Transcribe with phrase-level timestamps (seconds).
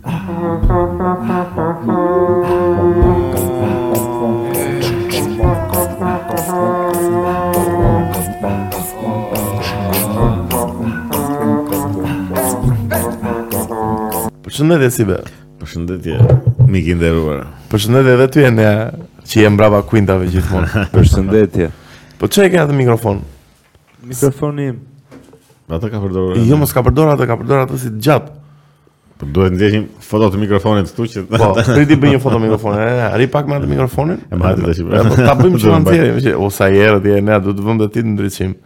[14.90, 15.20] si be
[15.62, 16.18] Përshëndetje
[16.66, 18.72] Miki ndërruar Përshëndetje edhe ty e nja
[19.22, 21.68] Që jem brava kuintave gjithmonë Përshëndetje
[22.18, 23.22] Po që e atë mikrofon?
[24.02, 24.82] Mikrofonim
[25.70, 28.36] Ata ka përdorur Jo, mos ka përdorur, ata ka përdorur atë si gjatë
[29.20, 32.82] Po duhet ndjeshim foto të mikrofonit këtu që po priti bëj një foto mikrofoni.
[33.22, 34.18] Ri pak më atë mikrofonin.
[34.28, 34.82] E mbajti tash.
[35.16, 38.04] Po ta bëjmë çon tjetër, më thënë, ose ai dhe ne do të vëmë ti
[38.04, 38.58] ndriçim.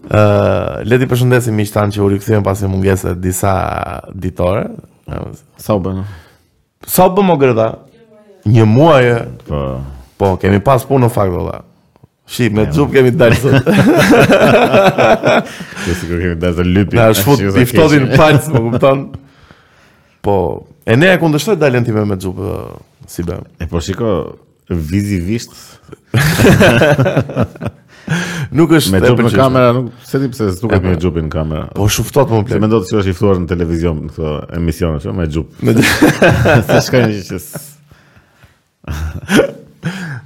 [0.00, 3.54] Ë, uh, le ti përshëndesim miqtan që u rikthyen pas mungesës disa
[4.14, 4.64] ditore.
[5.62, 6.02] Sa u bën?
[6.88, 7.68] Sa u bën më gërda?
[8.50, 9.12] Një muaj.
[9.46, 9.60] Po.
[10.18, 11.60] Po, kemi pas punë në fakt valla.
[12.30, 13.72] Shi, me të zhup kemi të dalë sot.
[15.86, 16.98] Kësë kërë kemi të dalë të lypi.
[16.98, 19.08] Na, shfut, i ftodin palës, më kuptonë.
[20.20, 22.16] Po, e ne e kundështoj dalën ti me me
[23.08, 23.36] si be.
[23.58, 24.10] E po shiko,
[24.68, 25.52] vizivisht.
[28.52, 29.00] nuk është me e përqyshme.
[29.00, 31.70] Me në kamera, nuk, se ti pse së tukët me dzupë në kamera.
[31.78, 32.52] Po shuftot më plekë.
[32.52, 34.30] Se me se të që është i në televizion, në këto
[34.60, 35.52] emisione, me dzupë.
[35.64, 35.98] Me dzupë.
[36.68, 36.98] Se shka
[37.30, 37.56] që së...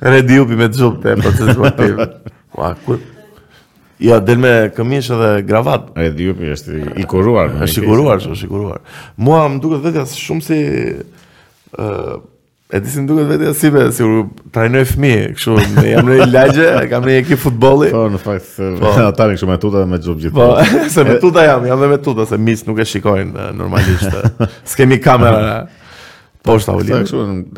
[0.04, 1.94] Redi upi me dzupë, e po të dzupë.
[2.56, 2.64] Po,
[4.03, 5.91] Ja, del me këmish edhe gravat.
[5.95, 7.53] A e dhjup po i është i kuruar.
[7.67, 8.81] është i kuruar, është i kuruar.
[9.23, 10.59] Mua më duke vetja shumë si...
[11.75, 12.17] Uh,
[12.75, 16.17] e disi më duke vetja si be, si u trajnoj fmi, këshu, me jam në
[16.17, 17.92] i lagje, kam në i ekip futboli.
[17.95, 18.91] Po, në fakt, se po,
[19.37, 20.34] këshu me tuta dhe me gjubë gjithë.
[20.41, 20.50] Po,
[20.97, 24.42] se me tuta jam, jam dhe me tuta, se mis nuk e shikojnë normalisht.
[24.75, 25.65] S'kemi kamera.
[26.42, 27.06] po, shta u linë.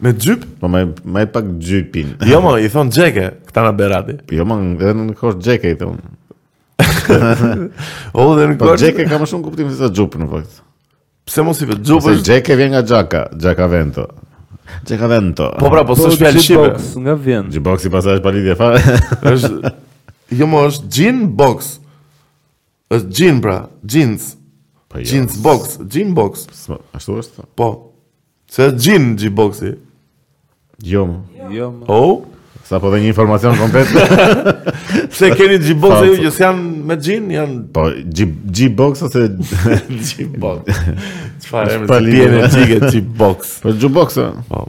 [0.02, 0.46] Me gjyp?
[0.60, 0.82] Po më
[1.14, 2.16] më pak gjypin.
[2.28, 4.16] Jo më, i thon xheke këta na Berati.
[4.34, 6.00] Jo më, edhe në kosh xheke i thon.
[8.16, 8.66] o dhe në po, kosh.
[8.66, 10.58] Po xheke ka më shumë kuptim se xhup në fakt.
[11.30, 12.08] Pse mos i vetë xhup?
[12.10, 14.08] Se xheke vjen nga xhaka, xhaka vento.
[14.82, 15.48] Xheka vento.
[15.62, 16.68] Po pra, po s'është fjalë shqipe.
[16.82, 17.52] Xhup nga vjen.
[17.54, 18.82] Xhup boksi pasaj është palitje fare.
[19.34, 19.74] Është
[20.38, 21.74] Jo më është gin box.
[22.92, 24.30] Është gin pra, jeans.
[24.92, 25.26] Po jo.
[25.42, 26.46] box, jean box.
[26.92, 27.42] ashtu është?
[27.54, 27.90] Po.
[28.50, 29.72] Se jean jean boxi.
[30.84, 31.06] Jo.
[31.50, 31.70] Jo.
[31.72, 32.00] Më.
[32.68, 33.88] Sa po dhe një informacion komplet.
[35.16, 37.56] se keni G-Box e ju që janë me gjin, janë...
[37.74, 37.82] Po,
[38.54, 39.24] G-Box ose...
[39.90, 40.78] G-Box.
[41.42, 43.56] Qëfar e me të pjene gjike G-Box.
[43.64, 44.28] Po, G-Box e...
[44.48, 44.62] Po.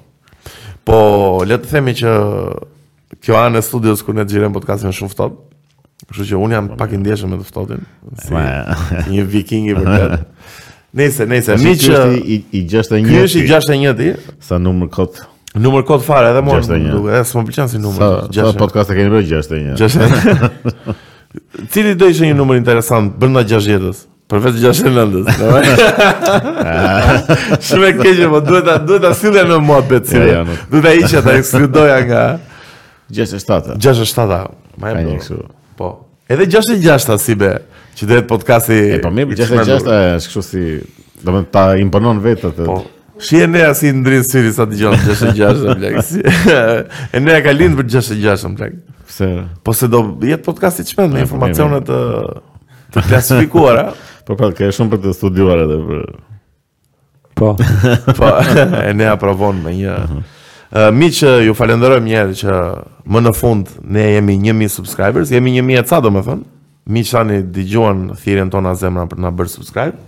[0.90, 0.98] po,
[1.48, 2.16] le të themi që
[3.24, 5.38] kjo anë e studios ku ne gjirem podcastin shumë fëtot,
[6.04, 7.84] Kështu që un jam po, pak i ndjeshëm me të ftohtin.
[8.26, 10.26] Si një viking i vërtet.
[11.00, 12.00] Nëse, nëse mi që
[12.30, 12.98] i 61.
[12.98, 14.10] e Ky është i 61-ti.
[14.46, 15.24] Sa numër kot?
[15.58, 18.10] Numër kot fare, edhe mua më duket, s'm pëlqen si numri.
[18.38, 19.80] Sa podcast e keni rë 61.
[19.80, 20.94] 61.
[21.74, 24.04] Cili do ishte një numër interesant brenda 60-s?
[24.30, 25.34] Përveç 69-s.
[25.42, 26.62] Po.
[27.72, 30.22] Shumë keq, po duhet ta duhet ta sillja në mohabet si.
[30.22, 32.24] Duhet ta hiqja ta ekskludoja nga
[33.24, 34.44] 67 67-a,
[34.82, 35.36] më e bëj.
[35.78, 36.06] Po.
[36.30, 37.52] Edhe 66 e ta si be.
[37.98, 38.78] Që dohet podcasti.
[38.98, 39.96] E po mirë, 6 e është
[40.26, 40.64] kështu si
[41.24, 42.68] do të ta imponon vetë atë.
[42.68, 42.78] Po.
[43.24, 45.98] Shihen ne as i ndrin syri sa dëgjon 66 e 6 blaq.
[47.20, 49.30] E ne ka lind për 66 e 6 Pse?
[49.66, 53.86] Po se do jet podcasti çmend me po, informacione po, të të klasifikuara.
[54.24, 55.98] Po pra, ke shumë për të studuar edhe për.
[57.36, 57.50] Po.
[57.58, 58.28] Po,
[58.80, 59.96] e nea aprovon me një.
[60.08, 60.43] Uh -huh
[60.74, 62.56] miq, ju falenderojmë një herë që
[63.14, 66.42] më në fund ne jemi 1000 subscribers, jemi 1000 e ca domethën.
[66.92, 70.00] Miq tani dëgjuan thirrjen tona zemra për të na bërë subscribe.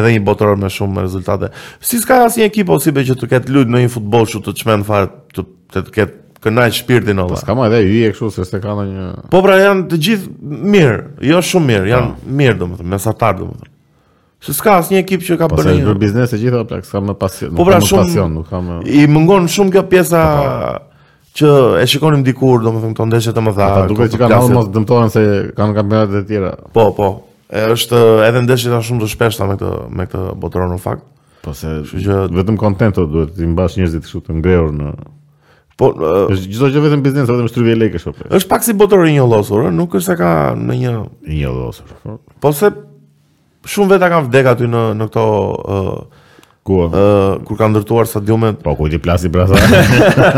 [0.00, 1.52] edhe një botëror me shumë rezultate
[1.84, 4.56] si s'ka asnjë ekip ose be që të ketë lut në një futboll shumë të
[4.62, 7.36] çmend fare të të, të ketë kënaj shpirtin ova.
[7.36, 9.04] Po, ska më edhe hyje kështu se s'e ka një...
[9.30, 10.96] Po pra janë të gjithë mirë,
[11.28, 12.32] jo shumë mirë, janë ja.
[12.40, 13.71] mirë domethënë, mesatar domethënë.
[14.42, 15.76] Se s'ka asnjë ekip që ka po, bërë.
[15.86, 17.52] Po, për biznes e gjitha, pra s'ka më pasion.
[17.58, 18.70] Po, pra nuk shumë pasion, nuk kam.
[18.82, 21.06] I mungon shumë kjo pjesa po, po.
[21.38, 23.68] që e shikonim dikur, domethënë këto ndeshje të mëdha.
[23.76, 25.22] Ata duket që kanë mos dëmtohen se
[25.60, 26.50] kanë kampionate të tjera.
[26.74, 27.12] Po, po.
[27.52, 31.06] E është edhe ndeshjet janë shumë të shpeshta me këtë me këtë botëror në fakt.
[31.46, 32.18] Po se që...
[32.34, 34.92] vetëm kontento duhet të mbash njerëzit kështu të ngrehur në
[35.80, 35.86] Po,
[36.30, 38.10] është gjithë gjë vetëm biznes, vetëm shtryvje lekë është.
[38.26, 38.26] Jo?
[38.36, 40.28] Është pak si botërë i njollosur, losur, nuk është se ka
[40.60, 40.90] në një...
[41.32, 41.94] Një losur.
[42.44, 42.68] Po se
[43.68, 46.22] shumë veta kanë vdek aty në në këto uh,
[46.66, 47.02] ku uh,
[47.46, 48.60] kur kanë ndërtuar stadiumet.
[48.64, 49.60] Po ku ti plasi pra sa?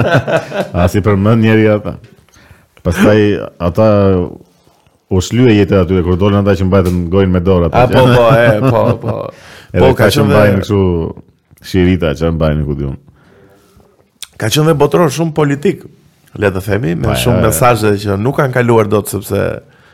[0.85, 1.97] Asi për më njerëj ata.
[2.85, 3.23] Pastaj
[3.69, 3.89] ata
[5.15, 7.73] u shlye jetë aty kur dolën ata që mbajtën gojën me dorat.
[7.73, 9.17] Po po, po, e, po, po.
[9.75, 10.83] Edhe po ka, ka qenë në kështu
[11.65, 12.97] shirita që mbajnë ku diun.
[14.39, 15.85] Ka qenë botror shumë politik,
[16.41, 19.47] le të themi, me shumë mesazhe që nuk kanë kaluar dot sepse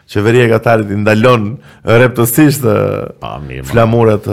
[0.09, 1.45] qeveria e Katarit i ndalon
[1.85, 2.65] rreptësisht
[3.71, 4.29] flamurat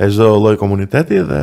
[0.00, 1.42] e çdo lloj komuniteti dhe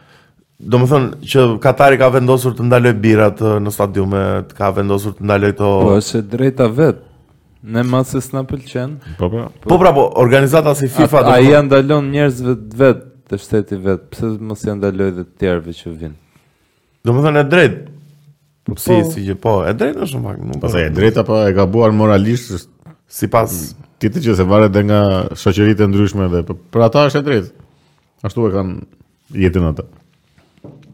[0.61, 4.21] do më thënë që Katari ka vendosur të ndaloj birat në stadiume,
[4.57, 5.69] ka vendosur të ndaloj të...
[5.83, 7.07] Po, është e drejta vetë.
[7.75, 8.95] Ne ma se s'na pëlqen.
[9.17, 9.47] Po, pra.
[9.63, 11.23] Po, pra, po, organizata si FIFA...
[11.27, 15.25] A, a i andalon njerëzve të vetë, të shteti vetë, pëse mos i ndaloj dhe
[15.29, 16.15] të tjerëve që vinë?
[17.07, 17.81] Do më thënë e drejtë.
[18.69, 18.99] Po, si, po.
[19.15, 20.59] si që po, e drejtë është në faktë.
[20.65, 20.85] Pasa po.
[20.85, 22.69] e drejtë apo e ka buar moralisht,
[23.09, 23.61] si pas...
[24.01, 24.99] Tite që se varet dhe nga
[25.37, 26.39] shëqerit e ndryshme dhe,
[26.73, 27.51] për ata është e drejtë.
[28.25, 29.83] Ashtu e kanë jetin atë.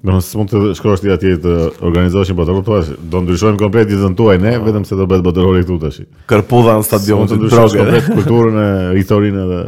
[0.06, 1.54] Do të mund të shkosh ti atje të
[1.86, 4.66] organizosh një botë lutuaj, po do ndryshojmë komplet ditën tuaj ne, po.
[4.68, 6.04] vetëm se do bëhet botërori këtu tash.
[6.30, 8.68] Kërpudha në stadion të ndryshojë komplet kulturën e
[9.00, 9.60] historinë edhe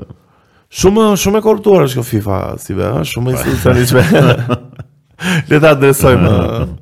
[0.82, 4.04] shumë shumë e korruptuar është kjo FIFA si vetë, shumë e sinqerisme.
[5.50, 6.36] Le ta adresojmë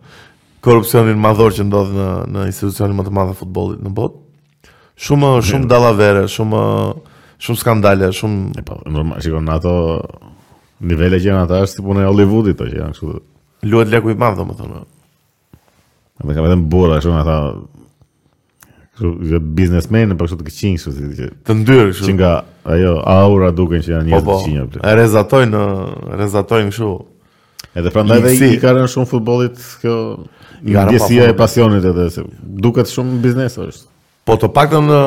[0.67, 4.75] korrupsionin madhor që ndodh në në institucionin më të madh të futbollit në botë.
[5.07, 6.65] Shumë shumë dallavere, shumë
[7.47, 9.75] shumë skandale, shumë po, normal, sikon ato
[10.77, 13.13] Nivele që janë ata është si punë e Hollywoodit, që janë kështu
[13.63, 14.81] luhet leku i madh domethënë.
[16.25, 17.37] Më ka vetëm burra ashtu na tha
[18.97, 22.07] kështu që biznesmenë për këtë këqin kështu si Të ndyrë kështu.
[22.09, 22.31] Që nga
[22.73, 24.63] ajo aura duken që janë njerëz po, po, të këqinj.
[24.77, 24.95] Po.
[25.01, 25.63] Rezatojnë,
[26.21, 26.91] rezatojnë kështu.
[27.77, 29.95] Edhe prandaj edhe i ka rënë shumë futbollit kjo
[30.65, 32.25] ndjesia e pasionit edhe se
[32.65, 33.85] duket shumë biznes është.
[34.25, 35.01] Po të paktën në,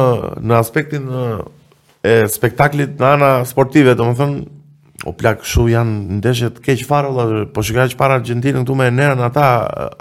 [0.46, 1.08] në aspektin
[2.06, 4.44] e spektaklit në ana sportive, domethënë
[5.08, 9.22] o plak shu janë ndeshjet keq fare po shikaj që para Argentinën këtu me nërën
[9.30, 9.46] ata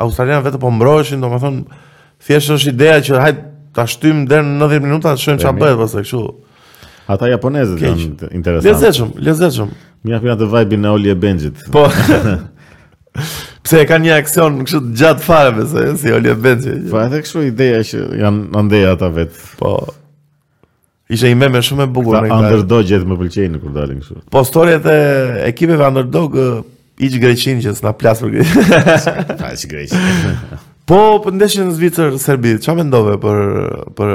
[0.05, 1.79] Australianë vetë po mbroheshin do më thonë
[2.27, 3.45] thjeshtë është ideja që hajtë
[3.77, 6.23] ta shtymë deri në 90 minuta të shumë që a bëhet pas këshu
[7.09, 8.63] Ata japonezët janë interesantë.
[8.67, 9.69] Lezeqëm, lezeqëm
[10.05, 11.85] Mja afina të vajbi në Olje Benjit Po
[13.65, 17.07] Pse e ka një aksion në këshu gjatë fare pëse si Olje Benjit Po e
[17.15, 19.73] të këshu ideja që janë ndeja ata vetë Po
[21.09, 24.19] Isha i meme shumë e bukur me underdog gjithë më pëlqejnë kur dalin kështu.
[24.29, 24.99] Po storiet e
[25.47, 26.35] ekipeve underdog
[27.01, 29.39] i Greqin që s'na plas për Greqin.
[29.47, 30.59] Ai si Greqin.
[30.89, 32.53] Po po ndeshin në Zvicër Serbi.
[32.61, 33.41] Çfarë mendove për
[33.97, 34.13] për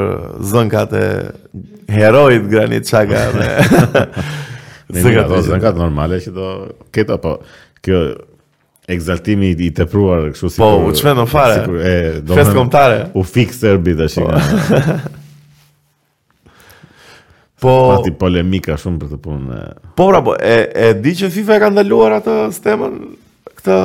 [0.52, 1.04] zënkat e
[1.98, 6.48] heroit Granit Çaga dhe zënkat zënkat normale që do
[6.94, 7.34] këto apo
[7.84, 8.04] kjo
[8.94, 11.60] egzaltimi i tepruar kështu si po u çfarë do fare.
[12.30, 13.04] Fest kombëtare.
[13.18, 14.22] U fik Serbi tash.
[14.22, 14.30] Po.
[17.64, 19.44] Po pati polemika shumë për të punë.
[19.48, 19.90] Dhe...
[19.98, 22.98] Po bravo, e e di që FIFA e ka ndaluar atë stemën,
[23.60, 23.78] këtë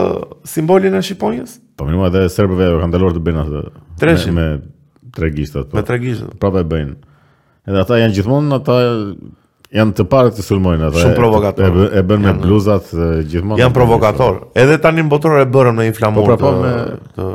[0.53, 1.53] simbolin e shqiponjës?
[1.79, 3.61] Po më duhet të serbëve e kanë ndaluar të bëjnë atë
[4.01, 4.35] Treshin.
[4.35, 4.47] me
[5.15, 5.69] tregishtat.
[5.77, 6.33] Me tregishtat.
[6.35, 6.41] Po.
[6.45, 6.97] Prapë e bëjnë.
[7.69, 8.79] Edhe ata janë gjithmonë ata
[9.73, 11.01] janë të parë të sulmojnë ata.
[11.03, 11.67] Shumë provokator.
[11.83, 12.89] E, e bën me bluzat
[13.29, 13.59] gjithmonë.
[13.61, 14.39] Janë provokator.
[14.57, 16.23] Edhe tani në botror e bërën me inflamur.
[16.25, 17.25] Po prapo pra, me të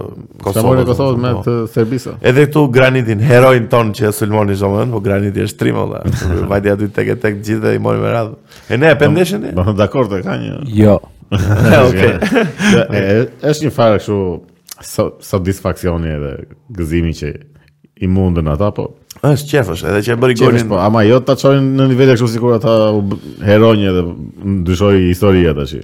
[0.43, 0.81] Kosovën.
[0.83, 1.45] Me me po.
[1.47, 2.17] të Serbisë.
[2.27, 6.03] Edhe këtu granitin, heroin ton që sulmon në zonën, po graniti është trim valla.
[6.51, 8.59] Vajti aty tek tek gjithë i morën me radhë.
[8.75, 9.55] E ne e pendeshën ti?
[9.61, 10.59] Bën dakord ka një.
[10.75, 10.99] Jo.
[11.89, 12.17] Okej.
[13.45, 14.19] Është një farë kështu
[15.25, 16.35] satisfaksioni edhe
[16.77, 17.33] gëzimi që
[18.03, 18.91] i mundën ata po
[19.23, 20.71] është qefësh, edhe që e bëri golin.
[20.71, 22.75] Po, ama jo ta çojnë në nivel ashtu sikur ata
[23.47, 24.05] heronjë dhe
[24.65, 25.77] ndryshoi historia tash.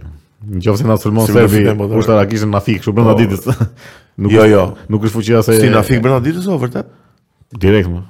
[0.51, 3.47] Në qofë se na sulmon si Serbi, po, kushtë kishën në fikë, shumë po, ditës.
[3.47, 3.69] Jo,
[4.25, 4.63] nuk jo, jo.
[4.91, 5.59] Nuk është fuqia se...
[5.61, 6.89] Si në fikë ditës, o, vërtet?
[7.61, 8.01] Direkt, më.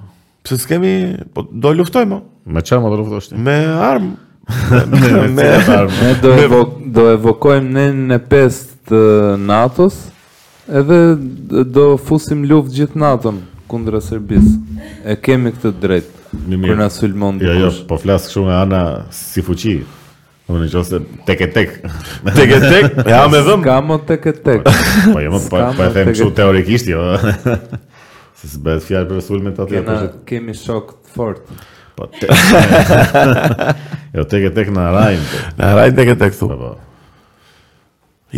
[0.47, 0.93] Pse s'kemi...
[1.35, 2.21] Po, do luftoj, më.
[2.55, 4.15] Me qërë, do do luftoj, Me armë.
[4.95, 6.15] me, me, armë.
[6.23, 6.37] do,
[6.95, 7.85] do evokojmë ne
[8.15, 9.03] në pestë
[9.43, 9.99] NATO-s,
[10.71, 11.03] edhe
[11.75, 12.99] do fusim luft gjithë
[13.71, 14.49] kundra Serbis
[15.07, 16.11] E kemi këtë drejt
[16.41, 18.83] Kër në sulmon dhe jo, jo Po flasë kështu nga Ana
[19.15, 21.75] si fuqi Në më në qëse tek e tek
[22.37, 23.01] Tek e tek?
[23.11, 23.63] Ja, me dhëm?
[23.67, 24.77] Ska më tek e tek Po,
[25.15, 27.05] po, jo, po, po e them këshu teorikisht jo
[28.41, 29.85] Se së bëhet fjarë për sulmet aty
[30.31, 31.43] Kemi shok të fort
[31.99, 32.31] Po te...
[34.17, 36.51] Jo tek e tek në rajnë Në rajnë tek e tek tu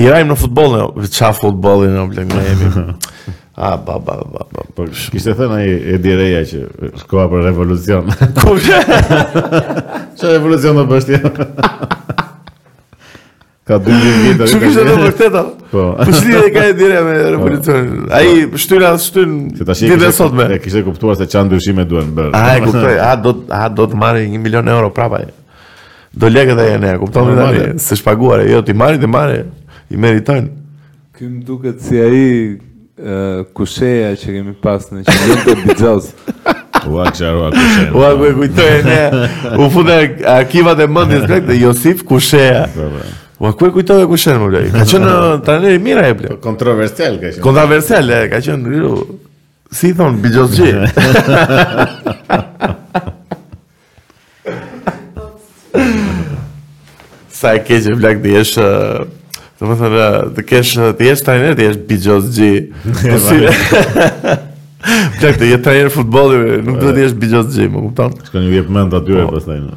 [0.03, 1.11] I rajnë në futbol jo, në...
[1.17, 3.01] Qa futbol në më jemi
[3.57, 4.61] A, ba, ba, ba, ba.
[4.77, 6.61] Por, kishtë të thënë aji e direja që
[7.03, 8.05] shkoa për revolucion.
[8.09, 8.15] që?
[10.23, 11.21] Që revolucion në bështja?
[13.69, 14.45] Ka të dëmë një vitë.
[14.55, 15.45] Që kishtë të bështë të të?
[15.75, 16.13] Për e ka po.
[16.63, 17.85] e direja me revolucion.
[18.23, 19.67] Aji shtyra atë shtynë sot
[20.33, 20.39] me.
[20.39, 22.33] shtynë E kishtë e kuptuar se që në dërshime duen bërë.
[22.33, 23.07] e kuptuar, a,
[23.69, 25.25] do të marri një milion e euro prapaj.
[26.17, 27.41] Do leke dhe e ne, kuptuar me të
[27.77, 29.05] të të të jo të marri të
[29.93, 29.99] të
[31.21, 31.53] të të
[31.85, 32.72] të
[33.55, 36.09] kusheja që kemi pas në që njëtë të bizos.
[36.91, 37.89] Ua që arrua kusheja.
[37.95, 39.25] Ua ku e kujtoj e ne.
[39.65, 39.99] U fune
[40.35, 42.67] akivat e mëndi së krek të Josif kusheja.
[42.75, 43.05] Po, po.
[43.45, 44.69] Ua ku e kujtoj e kusheja, më lej.
[44.75, 45.15] Ka që në
[45.47, 46.35] traneri mira e ple.
[46.35, 48.95] Po, kontroversial ka qënë Kontroversial, e ka qënë në rriru.
[49.73, 52.71] Si thonë, bizos G Ha, ha, ha,
[57.43, 58.65] Sa e keqe, vlak, di eshë...
[59.63, 62.49] Do më thënë, të kesh, të jesh trajner, të jesh bigjoz gji.
[62.83, 63.53] Në po si...
[65.21, 68.17] Plak, të jetë trajner futboli, nuk duhet të jesh bigjoz gji, më kupton?
[68.27, 69.37] Shka një vjetë mend aty e po.
[69.37, 69.77] pas tajnë.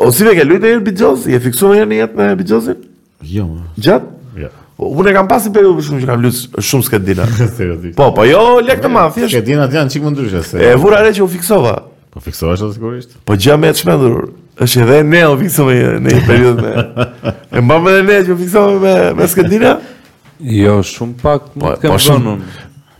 [0.00, 1.26] O si ve ke lujtë e jetë bigjoz?
[1.34, 2.80] Je fiksu në jetë në jetë në bigjozin?
[3.34, 3.66] Jo, më.
[3.84, 4.14] Gjatë?
[4.40, 4.48] Jo.
[4.96, 7.28] Unë e kam pasi për për shumë që kam lujtë shumë s'ket dina.
[8.00, 8.40] Po, po, jo,
[8.70, 9.32] lek të ma, thjesht.
[9.34, 10.64] S'ket dina të janë, qikë më se.
[10.64, 11.76] E vura re që u fiksova.
[12.16, 13.16] Po fiksova shumë sigurisht.
[13.28, 14.28] Po gjë me të shmendurur
[14.64, 18.78] është edhe ne u fiksove në një periudhë me e mbamë ne që u fiksove
[18.82, 19.74] me me Skëndina?
[20.46, 22.32] Jo, shumë pak më po, kem vënë.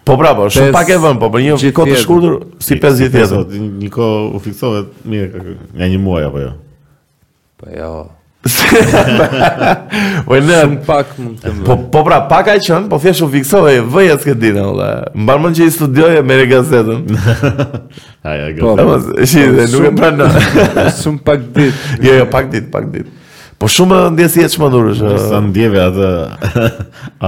[0.06, 2.78] Po pra, po, shumë po, pak e vënë, po për një kohë të shkurtër si
[2.82, 3.56] 50 vjet.
[3.84, 6.52] Një kohë u fiksove mirë nga një muaj apo jo?
[7.62, 7.90] Po jo.
[10.26, 10.40] Po e
[10.86, 13.72] pak mund të më Po, po pra pak a qen, qënë, po thjesht u fiksove
[13.80, 14.62] e vëj e s'ke dine
[15.16, 17.02] Më që i studioj e mere gazetën
[18.60, 22.70] Po, po shi, dhe, po, nuk e pra Shumë pak ditë Jo, jo, pak ditë
[22.74, 23.14] pak ditë.
[23.58, 26.80] Po shumë ndjes ndjesi e që më nërë ndjeve atë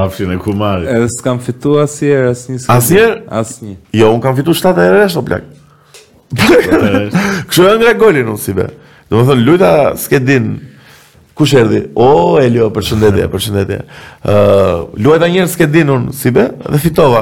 [0.04, 2.46] afshin e kumarit Edhe s'kam fitu asjer, as
[2.78, 3.18] Asjer?
[3.26, 5.46] As një Jo, unë kam fitu 7 e resht, o plak
[6.38, 8.68] Kështu e golin unë si be
[9.08, 10.67] Dhe më thënë, lujta s'ke dinë
[11.38, 11.84] Kush erdhi?
[11.94, 13.76] O, oh, Elio, përshëndetje, përshëndetje.
[13.78, 17.20] Ëh, uh, luajta një që din un si be dhe fitova.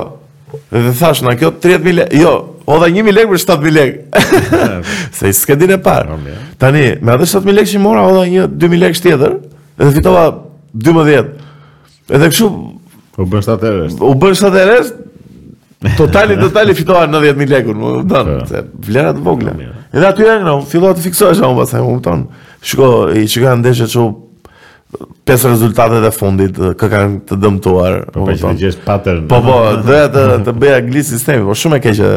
[0.73, 2.21] Dhe thash na kjo 30000 lekë.
[2.23, 2.31] Jo,
[2.65, 4.63] odha 1000 lekë për 7000 lekë.
[5.19, 6.17] Se skedin e parë.
[6.63, 9.37] Tani, me ato 7000 lekë që mora, odha një 2000 lekë tjetër
[9.85, 10.25] dhe fitova
[10.89, 11.37] 12.
[12.17, 12.51] Edhe kështu
[13.21, 14.01] u bën 7000.
[14.01, 14.93] U bën 7000.
[16.01, 17.95] Totali, totali fitova 90.000 lekë, më
[18.31, 19.53] më se vlerat vogla.
[19.93, 23.87] Edhe aty e fillova të fiksoja më më më më Shko, i që ndeshë ndeshe
[23.93, 24.05] që
[25.27, 27.93] pes rezultatet e fundit kë kanë të dëmtuar.
[28.15, 29.23] Po po, të gjesh pattern.
[29.31, 29.57] Po po,
[29.87, 32.09] doja të të bëja glis sistemi, po shumë e keq që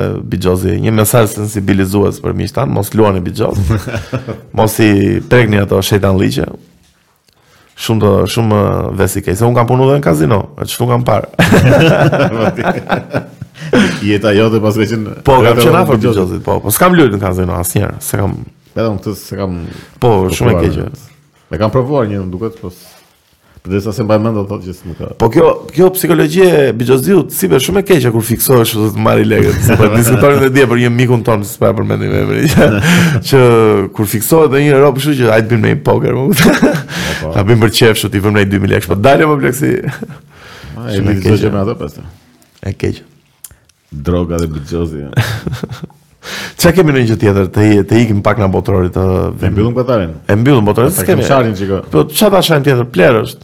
[0.88, 3.58] një mesazh sensibilizues për miqtan, mos luani Bixhoz.
[4.58, 4.90] mos i
[5.30, 6.48] prekni ato shejtan liqe.
[7.80, 8.60] Shumë të, shumë
[9.00, 11.28] vesi keq, se un kam punuar edhe në kazino, atë çfarë kam parë.
[14.02, 17.24] Jeta jote pas ka qenë Po, kam qenë afër Bixhozit, po, po s'kam luajtur në
[17.24, 18.32] kazino asnjëherë, s'kam
[18.80, 19.58] Edhe unë këtë se kam
[20.00, 21.12] Po, shumë e keqe.
[21.56, 22.72] E kam provuar një nuk duket, po
[23.60, 25.08] për disa se mbaj mend do të thotë që s'm ka.
[25.20, 29.26] Po kjo kjo psikologji e Bixozdiut sipë shumë e keqe kur fiksohesh do të marrë
[29.28, 29.58] lekët.
[29.66, 32.80] Si po diskutonin te dia për një mikun ton, s'pa për mendim me vërej.
[33.28, 33.42] Që
[33.98, 36.56] kur fiksohet dhe një rob, kështu që ai të bën me poker, më kujtë.
[36.64, 37.34] Po, po.
[37.36, 39.74] Ta bën për çefsh, ti vëmë ai 2000 lekë, po dalë me bleksi.
[40.80, 42.10] Ai më zgjojë më ato pastaj.
[42.64, 42.98] Ë
[43.90, 45.02] Droga dhe Bixozdi.
[46.60, 50.14] Çka kemi në një tjetër të të ikim pak nga botrori të E mbyllim botrorin.
[50.28, 50.92] E mbyllim botrorin.
[50.92, 51.82] Sa kemi sharin çiko.
[51.92, 53.36] Po çka tash janë tjetër plerësh.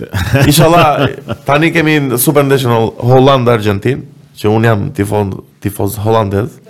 [0.50, 1.08] Inshallah
[1.46, 4.04] tani kemi Super National Holland Argentin,
[4.38, 5.32] që un jam tifoz
[5.64, 6.60] tifoz holandez.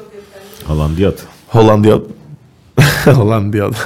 [0.69, 1.25] Holandiot.
[1.55, 2.07] Holandiot.
[3.11, 3.79] Holandiot.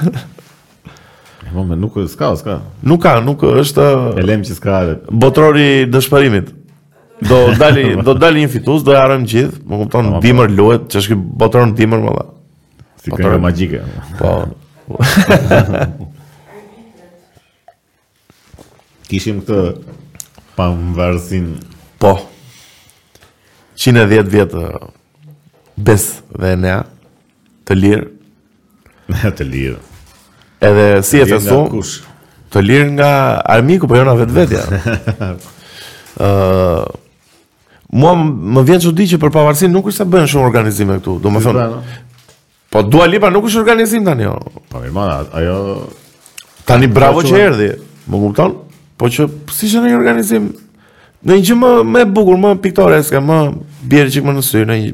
[1.54, 2.54] Po më nuk ka, s'ka.
[2.82, 3.84] Nuk ka, nuk është
[4.18, 4.78] E lem që s'ka.
[5.22, 6.48] Botrori dëshpërimit
[7.20, 9.58] do dali do dali një fitus, do e harrojm gjithë.
[9.68, 10.56] Më kupton, dimër po.
[10.58, 12.24] luhet, ç'është ky botëron dimër më dha.
[13.02, 13.78] Si kënga magjike.
[14.20, 14.28] Po.
[19.10, 19.58] Kishim këtë
[20.58, 21.46] pamvarësin.
[22.02, 22.12] Po.
[23.80, 24.50] 110 vjet
[25.86, 26.04] bes
[26.34, 26.80] dhe nea
[27.66, 28.06] të lirë.
[29.12, 29.78] Nea të lirë.
[30.64, 31.60] Edhe si e su,
[32.54, 33.08] Të lirë nga
[33.50, 34.62] armiku, po jona vetë vetvetja.
[36.24, 36.82] Ëh,
[37.96, 41.16] mua më vjen çudi që për pavarësinë nuk është sa bëjnë shumë organizime këtu.
[41.22, 41.66] Domethënë.
[42.74, 44.26] Po Dua Lipa nuk është organizim tani.
[44.26, 44.34] Jo.
[44.72, 45.58] Po mirë, ajo
[46.66, 47.68] tani bravo që erdhi.
[48.10, 48.58] Më kupton?
[48.98, 50.50] Po që si është një organizim?
[51.24, 53.36] Në një gjë më më e bukur, më piktoreske, më
[53.92, 54.90] bjerë që më në sy, në një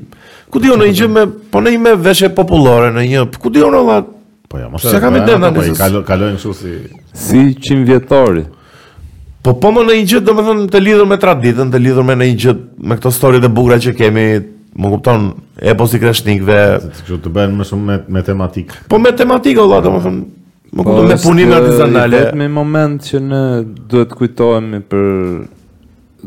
[0.51, 3.51] ku di unë një gjë me po në një me veshje popullore, në një ku
[3.55, 4.19] di unë valla.
[4.51, 6.79] Po ja, mos e kam ndenë po po kalojnë kështu si
[7.15, 8.45] si 100 vjetori.
[9.41, 12.17] Po po më në një gjithë, do më të lidhur me traditën, të lidhur me
[12.19, 14.25] në një gjithë, me këto histori dhe bugra që kemi,
[14.81, 16.59] më kupton, e po si kreshtnikve...
[16.85, 18.83] Të kështu të bëjnë më shumë me, me tematikë.
[18.93, 20.21] Po me tematikë, Allah, do më kupton,
[21.09, 22.23] me po, punime artizanale.
[22.35, 23.41] Po me moment që në
[23.95, 25.09] duhet kujtohemi për...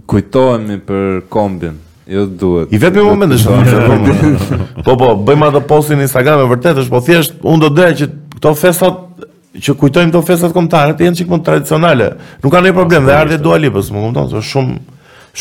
[0.09, 1.77] kujtohemi për kombin.
[2.11, 2.73] Jo duhet.
[2.75, 4.87] I vetmi moment është.
[4.89, 7.77] po po, bëjmë atë postin në Instagram, e vërtet është, po thjesht unë do të
[7.79, 9.29] doja që këto festat
[9.61, 12.07] që kujtojmë do festat kombëtare, janë çikmon tradicionale.
[12.41, 14.77] Nuk ka ndonjë problem dhe ardhet Dua Lipës, më kupton, është shumë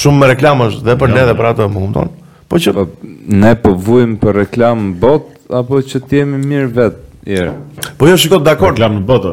[0.02, 2.10] shumë me reklamash dhe për ne dhe për atë, më kupton.
[2.52, 2.84] Po që po,
[3.44, 6.98] ne po vujmë për reklam bot apo që të jemi mirë vet
[7.96, 8.74] Po jo, shikoj dakord.
[8.76, 9.32] Reklam në botë.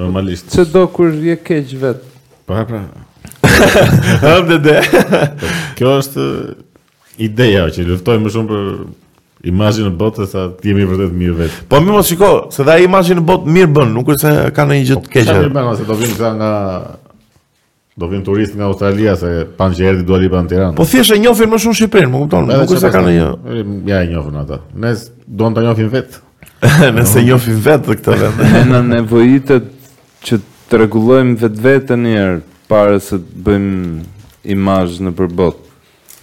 [0.00, 0.48] Normalisht.
[0.54, 2.02] Çe do kur je keq vet.
[2.48, 2.84] Pa po, pra.
[4.22, 4.50] Hëm
[5.78, 6.24] Kjo është
[7.22, 8.64] ideja që luftoj më shumë për
[9.42, 11.62] Imazhi në botë sa ti jemi vërtet mirë vetë.
[11.70, 14.66] Po më mos shiko, se dha imazhin në botë mirë bën, nuk është se ka
[14.68, 15.34] ndonjë gjë të po, keqe.
[15.40, 16.50] Mirë bën, se do vinë këta nga
[18.02, 20.76] do vinë turistë nga Australia se pan që erdhi Dua Lipa në Tiranë.
[20.78, 23.26] Po thjesht e njohin më shumë Shqipërinë, më kupton, nuk është se ka ndonjë.
[23.90, 24.60] Ja e njohin ata.
[24.78, 24.94] Ne
[25.42, 26.24] do ta njohim vetë.
[27.00, 28.48] Nëse njohim vetë këtë vend.
[28.70, 29.66] Ne nevojitet
[30.22, 30.38] që
[30.70, 32.26] të rregullojmë vetveten një
[32.70, 36.20] para se të bëjmë imazh nëpër botë.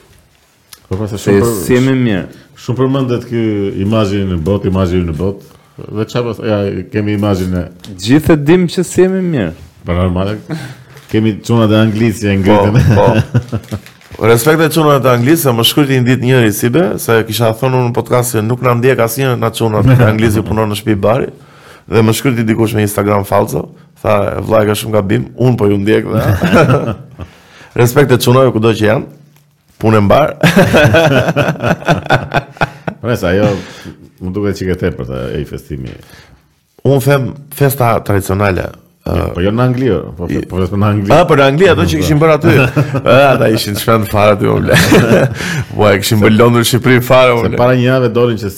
[0.90, 2.30] Po pastaj shumë jemi mirë.
[2.60, 3.42] Shumë përmendet kë
[3.86, 5.44] imazhi në bot, imazhin në bot.
[5.80, 6.58] Dhe çfarë po, ja
[6.92, 7.62] kemi imazhin e
[8.04, 9.54] gjithë dim që si jemi mirë.
[9.88, 10.34] Po normal.
[11.12, 12.80] Kemi çuna të anglisë e ngritën.
[12.98, 13.06] Po.
[13.06, 14.26] po.
[14.28, 17.80] Respekt të çunat e anglisë, më shkruajti një ditë njëri si be, se kisha thënë
[17.80, 20.98] unë në podcast se nuk na ndjek asnjë nga çunat e anglisë punon në shtëpi
[21.00, 21.30] bari
[21.90, 23.70] dhe më shkruajti dikush me Instagram falso,
[24.04, 26.98] tha vllai ka shumë gabim, un po ju ndjek dhe.
[27.80, 29.10] Respekt për çunat, kudo që janë
[29.80, 30.52] punë e mbarë.
[33.00, 33.48] Për ajo,
[34.20, 35.94] më duke që këtë e për të e i festimi.
[36.88, 38.66] Unë them festa tradicionale.
[39.10, 41.16] Jo, po jo në Anglija, jo, po, po vështë në Anglija.
[41.16, 42.56] Ah, po në Anglija, ato që këshim bërë aty.
[43.00, 45.02] Ata ishin të shpenë të farë aty,
[45.72, 48.52] Po e këshim bërë Londër Shqipëri në farë, Se para një javë dolën që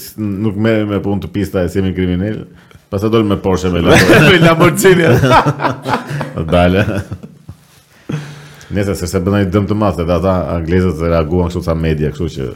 [0.47, 2.43] nuk mere me punë të pista e simin kriminellë,
[2.91, 5.11] pas e Porsche me Porsche me Lamborghini.
[6.51, 6.87] Dale.
[8.71, 12.27] Nëse s'e bën ai dëm të madh edhe ata anglezët reaguan kështu sa media, kështu
[12.35, 12.47] që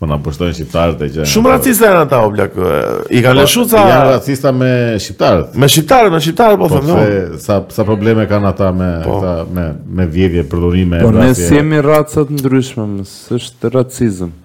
[0.00, 1.26] po na bështojnë shqiptarët e gjë.
[1.32, 2.70] Shumë racistë janë ata obla kë.
[3.08, 5.56] I kanë po, lëshu sa janë racista me shqiptarët.
[5.62, 6.92] Me shqiptarët, me shqiptarët po thonë.
[6.92, 9.18] Po se sa sa probleme kanë ata me po.
[9.20, 9.68] ata me
[10.00, 11.16] me vjedhje, përdorime racistë.
[11.16, 12.88] Po ne semë racat ndryshme,
[13.38, 14.36] është racizëm.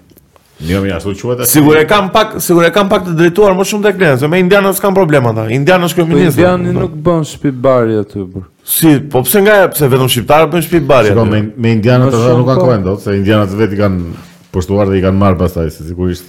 [0.65, 1.13] Jo, mirë, ashtu
[1.45, 4.39] Sigur e kam pak, sigur e kam pak të drejtuar më shumë tek Lenz, me
[4.41, 5.43] indianët s'kan problem ata.
[5.53, 6.39] Indianët është po kryeminist.
[6.39, 8.25] indianë nuk bën shtëpi bari aty,
[8.67, 11.27] Si, po pse nga pse vetëm shqiptarët bën shtëpi bari aty?
[11.29, 12.65] Me, me indianët ata nuk kanë po.
[12.71, 16.25] kohë ndot, se indianët vetë kanë postuar dhe i kanë marrë pastaj, se sigurisht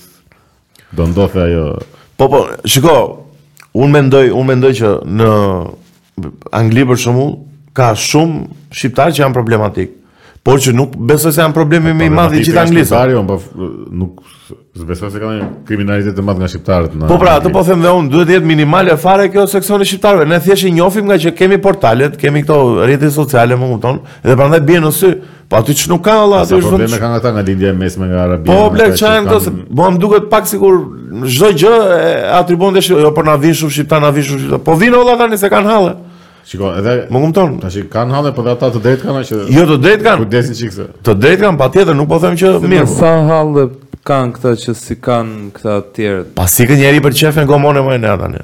[0.93, 1.65] do ndodhte ajo.
[2.21, 2.99] Po po, shiko,
[3.81, 5.31] unë mendoj, un mendoj që në
[6.59, 7.33] Angli për shkakun
[7.79, 9.98] ka shumë shqiptarë që janë problematikë
[10.47, 13.03] Por që nuk besoj se janë problemi me i madh i gjithë anglisë.
[13.27, 13.39] po
[14.01, 14.19] nuk
[14.87, 16.95] besoj se kanë kriminalitet të madh nga shqiptarët.
[17.09, 20.29] Po pra, atë po them dhe unë, duhet të jetë minimale fare kjo seksioni shqiptarëve.
[20.31, 24.37] Ne thjesht i njohim nga që kemi portalet, kemi këto rrjete sociale, më kupton, dhe
[24.39, 25.13] prandaj bien në sy.
[25.49, 28.25] Po aty ç'u ka Allah, aty është probleme kanë ata nga lindja e mesme nga
[28.29, 28.49] Arabia.
[28.55, 30.79] Po bla, çan këto, se po më duket pak sikur
[31.35, 31.77] çdo gjë
[32.41, 34.63] atribuon dhe shqiptar, jo po na vin shumë shqiptar, na vin shumë shqiptar.
[34.69, 35.95] Po vin Allah tani se kanë hallë.
[36.49, 39.75] Shiko, edhe më kupton, tash kanë hallë po ata të drejtë kanë që Jo të
[39.85, 40.23] drejtë kanë.
[40.25, 40.85] Kujdesin çik këtë.
[41.05, 42.85] Të drejtë kanë, patjetër nuk po them që si mirë.
[42.87, 42.95] Po.
[43.03, 43.65] Sa hallë
[44.09, 46.23] kanë këta që si kanë këta të tjerë.
[46.39, 48.41] Pasi që njëri për çefën gomonë më në atë.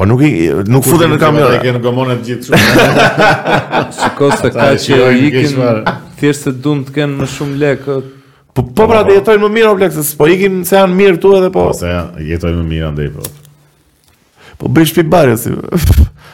[0.00, 0.30] Po nuk i,
[0.72, 3.04] nuk futen në kamion, ai kanë gomonë të gjithë shumë.
[3.98, 7.98] Shiko se ka që i kanë thjesht se duan të kenë më shumë lekë.
[8.56, 11.30] Po po pra dhe jetojnë më mirë o plekës, po ikin se janë mirë tu
[11.36, 13.24] edhe po Po se janë, jetojnë më mirë andej po
[14.60, 15.54] Po bëjsh për i si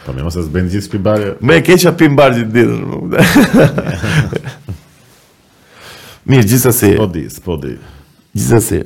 [0.09, 1.21] Po më mos as bën gjithë spibar.
[1.45, 3.43] Më e keqja pim bar gjithë ditën.
[6.33, 6.95] Mirë, gjithsesi.
[6.97, 7.75] Po di, po di.
[8.37, 8.81] Gjithsesi.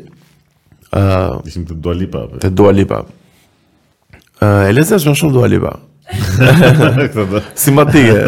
[0.90, 2.24] ë uh, Ishim të Dua Lipa.
[2.26, 2.42] Për.
[2.42, 2.98] Te Dua Lipa.
[3.06, 5.70] ë uh, Eleza është më shumë Dua Lipa.
[7.54, 8.26] Simpatike.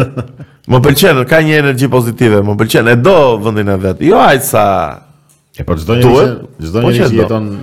[0.71, 2.93] Më pëlqen, ka një energji pozitive, më pëlqen.
[2.95, 3.99] E do vendin e vet.
[4.07, 4.65] Jo aq sa.
[5.51, 6.29] E po çdo njeri,
[6.63, 7.57] çdo po njeri që jeton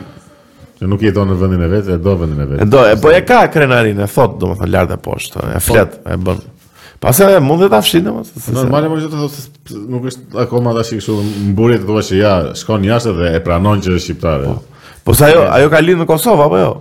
[0.82, 2.56] Që nuk jeton në vendin e vet, e do vendin e vet.
[2.64, 5.60] E do, e, po e ka krenarin, e thot domethënë lart e poshtë, e po.
[5.68, 6.38] flet, e bën.
[7.02, 8.54] Pastaj mund vetë ta fshinë domethënë.
[8.56, 9.38] Normale mund të thotë
[9.92, 11.12] nuk është akoma dash i kështu
[11.52, 14.46] mburi të thotë se ja, shkon jashtë dhe e pranon që është shqiptare.
[14.48, 14.54] Po.
[15.06, 16.72] po sa ajo, ajo ka lindë në Kosovë apo jo?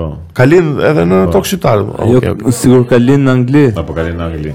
[0.00, 0.04] Po.
[0.34, 1.32] Ka lindë edhe në po.
[1.38, 1.82] tokë shqiptare.
[2.10, 2.18] Jo,
[2.58, 3.66] sigur ka lindë në Angli.
[3.84, 4.50] Apo ka lindë në Angli.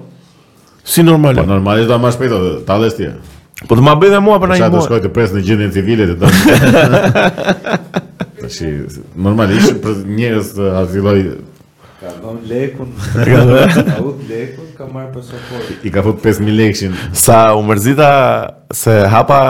[0.87, 3.15] Si normal Po normalisht do, normali do a ta dhe stje
[3.69, 5.39] Po të ma bëj dhe mua për na i mua Po të shkoj të presë
[5.39, 8.11] në gjendjen civile të të
[8.47, 8.69] Tashi
[9.19, 11.21] normalisht për njerëz të azilloj
[11.99, 15.79] ka dhënë lekun, ka dhënë ut lekun, ka marrë pasaportë.
[15.83, 16.91] I ka fut 5000 lekë.
[17.19, 18.11] Sa u mërzita
[18.83, 19.41] se hapa,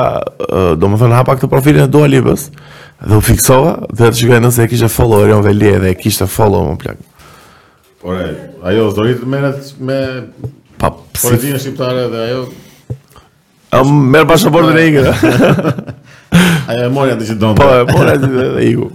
[0.81, 2.49] domethënë hapa këtë profilin e Dua Lipës
[3.05, 6.25] dhe u fiksova dhe të shikoj nëse e kishte follow Orion Veli dhe e kishte
[6.37, 7.03] follow më plak.
[8.07, 8.31] Ore,
[8.71, 9.99] ajo do të merret me
[10.81, 11.37] pa, si...
[11.37, 12.47] shqiptare dhe ajo
[13.77, 15.03] Am mer pasaportën e ikë.
[16.71, 17.61] Ai e mori atë që donte.
[17.61, 18.31] Po, po, atë
[18.63, 18.87] e iku.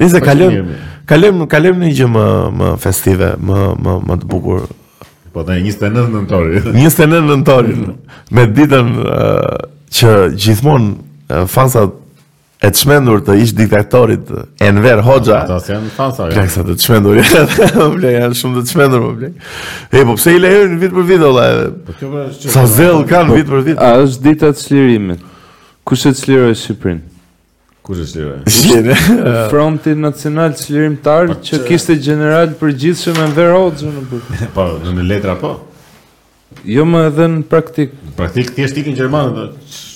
[0.00, 0.74] Nëse kalojmë
[1.08, 2.26] kalojmë kalojmë në një gjë më
[2.58, 4.68] më festive, më më më të bukur.
[5.32, 6.60] Po të 29 nëntori.
[6.74, 7.76] 29 nëntori.
[8.36, 9.50] Me ditën uh,
[9.92, 10.90] që gjithmonë
[11.32, 11.98] uh, fansat
[12.62, 14.28] e të shmendur të ish diktatorit
[14.62, 15.40] Enver Hoxha.
[15.42, 16.28] Ata si janë fansa.
[16.30, 17.22] Plek sa të të shmendur.
[17.98, 19.06] Plek janë shumë të të shmendur.
[19.06, 19.30] Po,
[19.90, 21.48] e, po pse i lehen në vit për vit, ola.
[21.88, 23.80] Po, pra sa zel kanë po, vit për vit.
[23.82, 25.24] A është dita të shlirimit.
[25.82, 27.02] Kushe të shlirë e Shqiprinë?
[27.82, 28.26] Kush është
[28.70, 28.96] Lira?
[29.50, 34.42] Fronti Nacional Çlirimtar që kishte general përgjithshëm në Verozë në Buk.
[34.54, 35.56] Po, në letra po.
[36.68, 37.96] Jo më edhe në praktik.
[38.18, 39.48] Praktik thjesht ikën tik në Gjermani do.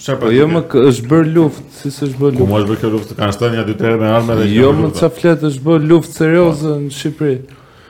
[0.07, 2.43] Po jo më është bër luftë, si se është bër luftë.
[2.43, 5.15] Ku mos bëkë luftë kanë stënë aty tërë me armë dhe Jo më ça po.
[5.21, 7.39] flet është bër luftë serioze në Shqipëri.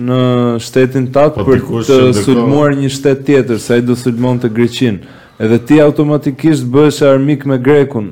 [0.07, 0.17] në
[0.63, 4.99] shtetin tat po, për të sulmuar një shtet tjetër, sa i do te Greqin.
[5.39, 8.11] Edhe ti automatikisht bëhesh armik me grekun.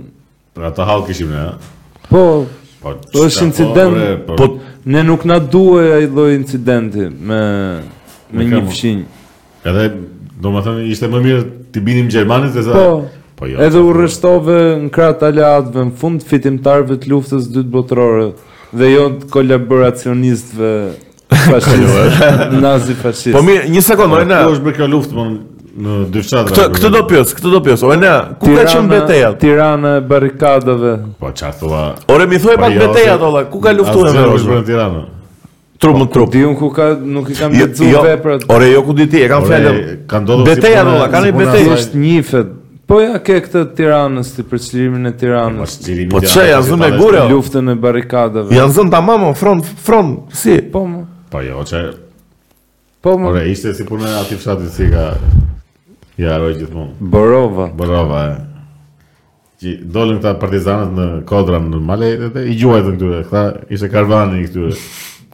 [0.54, 1.54] Pra ta hall kishim ne.
[2.10, 2.46] Po,
[2.82, 2.92] po.
[3.14, 4.26] Po është po, incident.
[4.28, 4.46] Po, po,
[4.86, 7.40] ne nuk na duhej ai lloj incidenti me
[8.32, 9.02] me, me një fshinj.
[9.66, 9.86] Edhe
[10.42, 13.06] do thënë ishte më mirë ti binim gjermanët se sa Po.
[13.36, 17.50] po jo, edhe po- u rreshtove në krah të aleatëve në fund fitimtarëve të luftës
[17.50, 18.28] së dytë botërore
[18.72, 20.70] dhe jo kolaboracionistëve
[21.32, 22.30] fashistë,
[22.64, 23.36] nazi fashistë.
[23.36, 25.26] Po mirë, një sekondë, o po, Ku është bërë kjo luftë po
[25.86, 26.52] në dyfçat?
[26.52, 27.84] Këtë këtë do pyes, këtë do pyes.
[27.84, 29.38] O na, ku ka qenë betejat?
[29.42, 30.94] Tirana e barrikadave.
[31.20, 31.84] Po ça thua?
[32.12, 34.26] Ore mi thoi po, pak jo, betejat olla, ku ka luftuar me?
[34.38, 35.04] Është bërë në Tiranë.
[35.84, 36.30] Trup më po, trup.
[36.32, 38.04] Diun ku ka nuk i kam jetuar jo, jo.
[38.08, 38.46] veprat.
[38.56, 39.82] Ore jo ku di ti, e kam fjalën.
[40.08, 41.74] Ka ndodhur betejat olla, kanë betejë.
[41.76, 42.56] Është njifet.
[42.86, 45.78] Po ja ke këtë Tiranës ti për çlirimin e Tiranës.
[46.14, 47.24] Po çe ja zëm me gurë.
[47.32, 48.54] Luftën e barrikadave.
[48.54, 50.60] Ja zëm tamam on front front si.
[50.74, 50.84] Po
[51.34, 51.82] Po jo çe.
[53.02, 55.16] Po Ora ishte si punë aty fshati si ka
[56.22, 56.94] ja roj gjithmonë.
[57.00, 57.72] Borova.
[57.76, 58.22] Borova.
[58.24, 58.86] E.
[59.56, 63.14] Që dolën ta partizanët në kodra në male e, i gjuajtën këtu.
[63.32, 64.70] Këta ishte karvani këtu.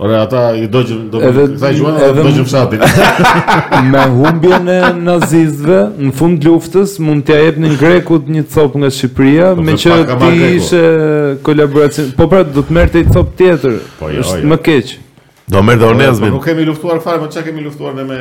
[0.00, 2.88] Ora ata i do që do të tha juan do të
[3.92, 8.90] Me humbjen e nazistëve në fund të luftës mund t'ia në grekut një copë nga
[8.96, 10.82] Shqipëria, po, me që ti ishe
[11.46, 12.10] kolaboracion.
[12.16, 13.76] Po pra do të merrte një cop tjetër.
[14.00, 14.50] Po, jo, Është jo.
[14.54, 14.94] më keq.
[15.50, 18.20] Do merr dhe jo, Po Nuk kemi luftuar fare, po çka kemi luftuar ne me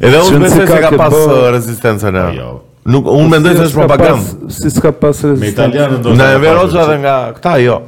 [0.00, 2.26] Edhe unë besoj se ka pas uh, rezistencën e.
[2.36, 2.50] Jo,
[2.84, 4.50] Nuk un po mendoj se është propagandë.
[4.58, 5.40] Si s'ka pas rezistencë.
[5.42, 6.14] Me italianë do.
[6.16, 7.78] Na e veroza edhe nga këta jo.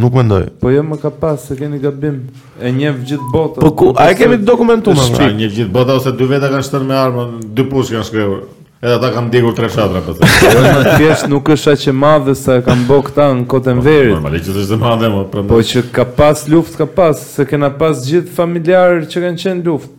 [0.00, 0.44] Nuk mendoj.
[0.60, 2.22] Po jo më ka pas se keni gabim.
[2.60, 3.62] E njeh gjithë botën.
[3.62, 5.06] Po ku a e kemi dokumentuar më?
[5.08, 7.24] Është një gjithë botën ose dy veta kanë shtënë me armë,
[7.56, 8.44] dy pushë kanë shkruar.
[8.84, 10.30] Edhe ata kanë ndjekur tre shatra po thotë.
[10.50, 13.80] Është po, thjesht nuk është aq e madhe sa e kanë bë këta në Kotën
[13.80, 14.44] po, Verit.
[14.44, 15.52] që është e madhe, po prandaj.
[15.54, 19.64] Po që ka pas luftë, ka pas se kena pas gjithë familjar që kanë qenë
[19.68, 19.96] luftë.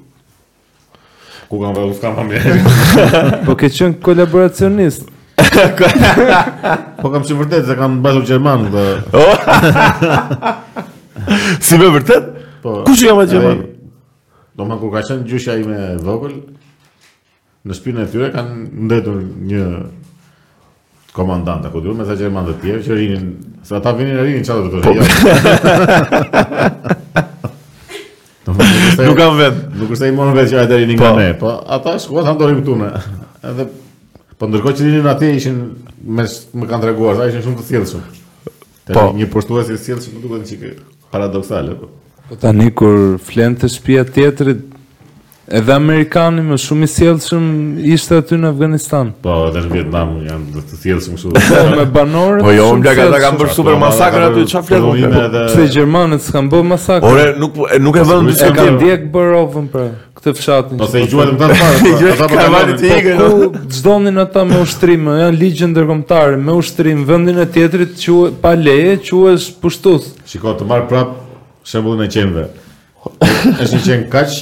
[1.49, 5.10] Ku kanë vajtë s'kam për mjerë Po ke qënë kolaboracionist
[7.01, 8.86] Po kam si vërtet se kam bashkë u Gjerman dhe...
[11.65, 12.31] Si me vërtet?
[12.63, 13.41] Po, ku që jam atje?
[13.41, 16.39] u Do ma ku ka qënë gjusha i me vogël
[17.65, 19.65] Në spinën e tyre kanë ndetur një
[21.15, 23.29] Komandanta, ku me sa Gjerman dhe tjerë që rinin
[23.63, 26.34] se ta vinin e rinin çfarë të të po.
[26.34, 27.23] thotë.
[28.97, 29.63] Nuk kam vend.
[29.79, 31.03] Nuk është se i morën vend që ajderi po.
[31.08, 32.89] nga ne, po ata shkuat han dorën këtu ne.
[33.49, 33.65] Edhe
[34.39, 35.58] po ndërkohë që dinin atje ishin
[36.03, 36.27] me
[36.62, 38.03] më kanë treguar, ata ishin shumë të thjeshtë.
[38.93, 40.71] Po një postues i thjeshtë nuk duhet të thikë
[41.15, 41.77] paradoksale.
[42.29, 44.62] Po tani kur flen te shtëpia teatrit,
[45.51, 47.49] Edhe amerikani më shumë i sjellshëm
[47.93, 49.12] ishte aty në Afganistan.
[49.21, 51.43] Po, edhe në Vietnam janë më të sjellshëm këtu.
[51.77, 52.41] Me banorët.
[52.41, 55.19] Po, jo, bla, ata kanë bërë super masakra aty, çfarë flet?
[55.51, 57.12] Pse gjermanët s'kan bërë masakra?
[57.12, 58.58] Ore, nuk po, nuk e vënë në diskutim.
[58.58, 59.86] Kan dijek Borovën pra,
[60.17, 60.81] këtë fshatin.
[60.81, 61.93] Po se i më tan fare.
[62.15, 63.15] Ata po kanë të higë.
[63.21, 68.41] Po, ku zgjonin ata me ushtrim, janë ligjë ndërkombëtar, me ushtrim vendin e tjetrit quhet
[68.41, 70.10] pa leje, quhet pushtues.
[70.25, 71.13] Shikoj të marr prap
[71.69, 72.49] shembullin e qenve.
[73.05, 74.38] Është një qen kaç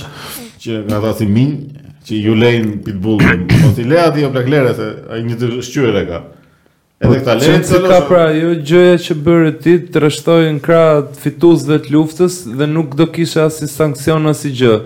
[0.63, 3.41] që nga ta si minjë, që ju lejnë pitbullën.
[3.51, 4.47] Po si lejnë ati jo plak
[4.77, 6.19] se ai një të shqyre ka.
[7.03, 7.57] Edhe këta lejnë...
[7.57, 11.79] Po, Qënë ka pra, jo gjëja që bërë ti të rështojë në krat fitus dhe
[11.83, 14.77] të luftës dhe nuk do kisha asin sankcion si gjë.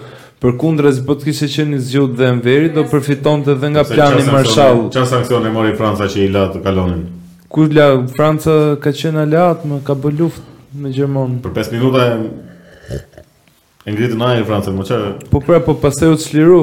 [0.41, 3.71] Për kundra po të kishe qenë një zgjut dhe në veri, do përfiton të edhe
[3.75, 4.83] nga plani marshal.
[4.97, 7.05] Qënë sankcion e mori Franca që i latë të kalonin?
[7.53, 7.87] Kujtë la,
[8.17, 11.39] Franca ka qenë a më ka bë luftë me Gjermon.
[11.45, 12.03] Për 5 minuta
[13.87, 15.11] E ngriti në ajer francez, më qërë...
[15.31, 16.57] Po pra, po paseu u të shliru,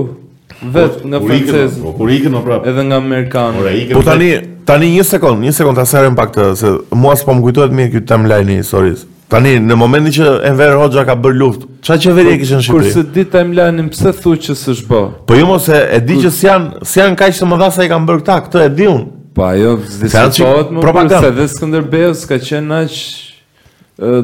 [0.61, 2.59] vetë po, nga francez, po, kur ikën, po pra.
[2.69, 3.63] edhe nga amerikanë.
[3.95, 4.27] Po tani,
[4.69, 7.93] tani një sekundë, një sekundë, ta sërën pak të, se mua s'po më kujtojt mirë
[7.95, 9.09] kjo timeline i historisë.
[9.33, 12.67] Tani, në momentin që Enver Hoxha ka bërë luft, qa që veri e kishë në
[12.69, 12.93] Shqipëri?
[12.93, 15.01] Kurse di të emlani, pëse thu që së shbo?
[15.27, 17.95] Po jo mo se e di që s'jan, s'jan ka të më dha sa i
[17.95, 19.09] kam bërë këta, këtë e di unë.
[19.39, 20.91] Po ajo, zdi se pohet më
[21.89, 23.33] bërë, dhe ka qenë naqë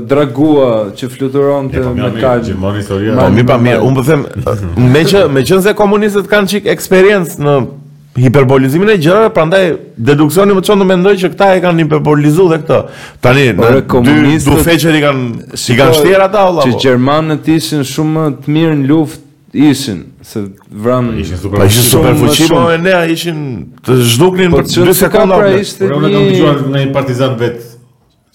[0.07, 2.55] dragua që fluturon të me kalë.
[2.55, 3.15] Po mirë, historia.
[3.19, 3.85] Po mirë, po mirë.
[3.87, 4.27] Unë po them,
[4.91, 7.55] me që me që se komunistët kanë çik eksperiencë në
[8.25, 9.69] hiperbolizimin e gjërave, prandaj
[10.11, 12.83] deduksioni më çon të mendoj që këta e kanë hiperbolizuar dhe këtë.
[13.25, 16.67] Tani në komunistët do feçeri kanë si kanë shtjerë ata valla.
[16.67, 16.83] Që po.
[16.89, 19.29] gjermanët ishin shumë më të mirë në luftë
[19.71, 20.45] ishin se
[20.83, 21.23] vran pa po,
[21.67, 23.41] ishin super fuqi po, po ne ishin
[23.87, 27.70] të zhduknin për 2 sekonda pra ishte një unë dëgjuar nga një partizan vet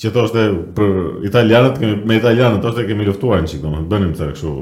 [0.01, 0.41] që thoshte
[0.75, 0.91] për
[1.29, 4.55] italianët, kemi, me italianët thoshte kemi luftuar në qikë, bënim të kështu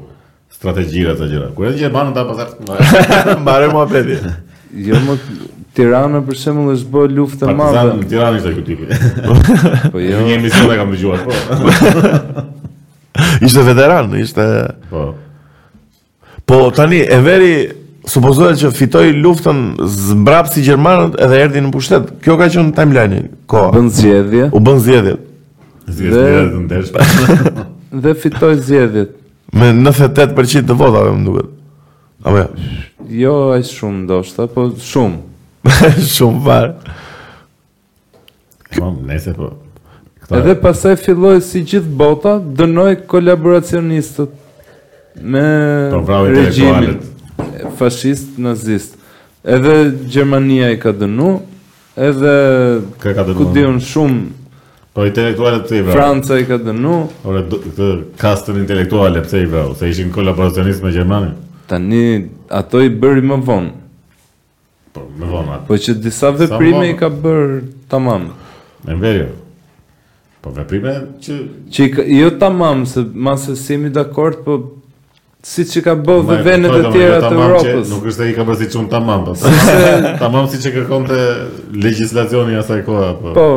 [0.53, 1.47] strategjira të gjera.
[1.57, 3.71] Kërë e gjerë banën, ta pasar të mbare.
[3.71, 4.21] mbare
[4.87, 5.17] jo më
[5.73, 7.81] Tirana për shembull është bë luftë e madhe.
[7.81, 9.89] Partizani në Tiranë ishte ky tipi.
[9.93, 10.19] po jo.
[10.21, 11.23] Një emision e kam dëgjuar.
[11.25, 12.43] Po.
[13.47, 14.45] ishte veteran, ishte
[14.91, 15.05] Po.
[16.45, 17.55] Po tani e veri
[18.09, 22.09] supozohet që fitoi luftën zbrap si gjermanët edhe erdhi në pushtet.
[22.23, 23.21] Kjo ka qenë timeline.
[23.49, 23.67] Ko.
[23.71, 24.49] U bën zgjedhje.
[24.51, 25.13] U bën zgjedhje.
[25.87, 27.51] Zgjedhje të ndeshme.
[28.03, 29.13] Dhe fitoi zgjedhjet
[29.53, 31.49] me 98% të votave më duket.
[32.25, 32.45] Apo jo.
[33.19, 35.19] Jo, ai shumë ndoshta, po shumë.
[36.15, 36.71] shumë var.
[38.73, 39.51] Po, nëse po.
[40.33, 44.33] Edhe pasaj filloi si gjithë bota dënoi kolaboracionistët
[45.21, 45.43] me
[46.33, 46.95] regjimin
[47.69, 48.95] fashist nazist.
[49.43, 51.33] Edhe Gjermania i ka dënu,
[51.97, 52.33] edhe
[52.99, 53.37] ka ka dënu.
[53.39, 54.21] Ku shumë
[54.93, 56.95] Po intelektuale të Franca i ka dënu.
[57.27, 57.87] Ora këtë
[58.21, 61.33] kastën intelektuale pse i vao, se ishin kolaboracionist me Gjermanin.
[61.67, 63.71] Tani ato i bëri më vonë.
[64.93, 65.67] Po më vonë atë.
[65.67, 67.57] Po që disa veprime i ka bër
[67.89, 68.29] tamam.
[68.85, 69.29] Në verë.
[70.45, 70.93] Po veprime
[71.25, 71.39] që
[71.73, 74.61] që jo tamam se mase semi dakord, po
[75.43, 77.89] si që ka bëvë dhe venet të tjera të Europës.
[77.91, 79.51] Nuk është e i ka bërë si që unë të mamë, po.
[80.23, 81.17] të mamë si që kërkon të
[81.83, 83.09] legislacioni asaj koha.
[83.19, 83.49] Po, po,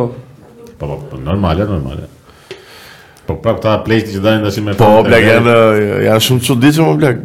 [0.72, 2.09] po, po, po normale, normale.
[3.27, 4.75] Po pra këta plejti që dajnë dashi me...
[4.79, 5.55] Po, po, blek, janë,
[6.09, 7.22] janë shumë që ditë që më blek.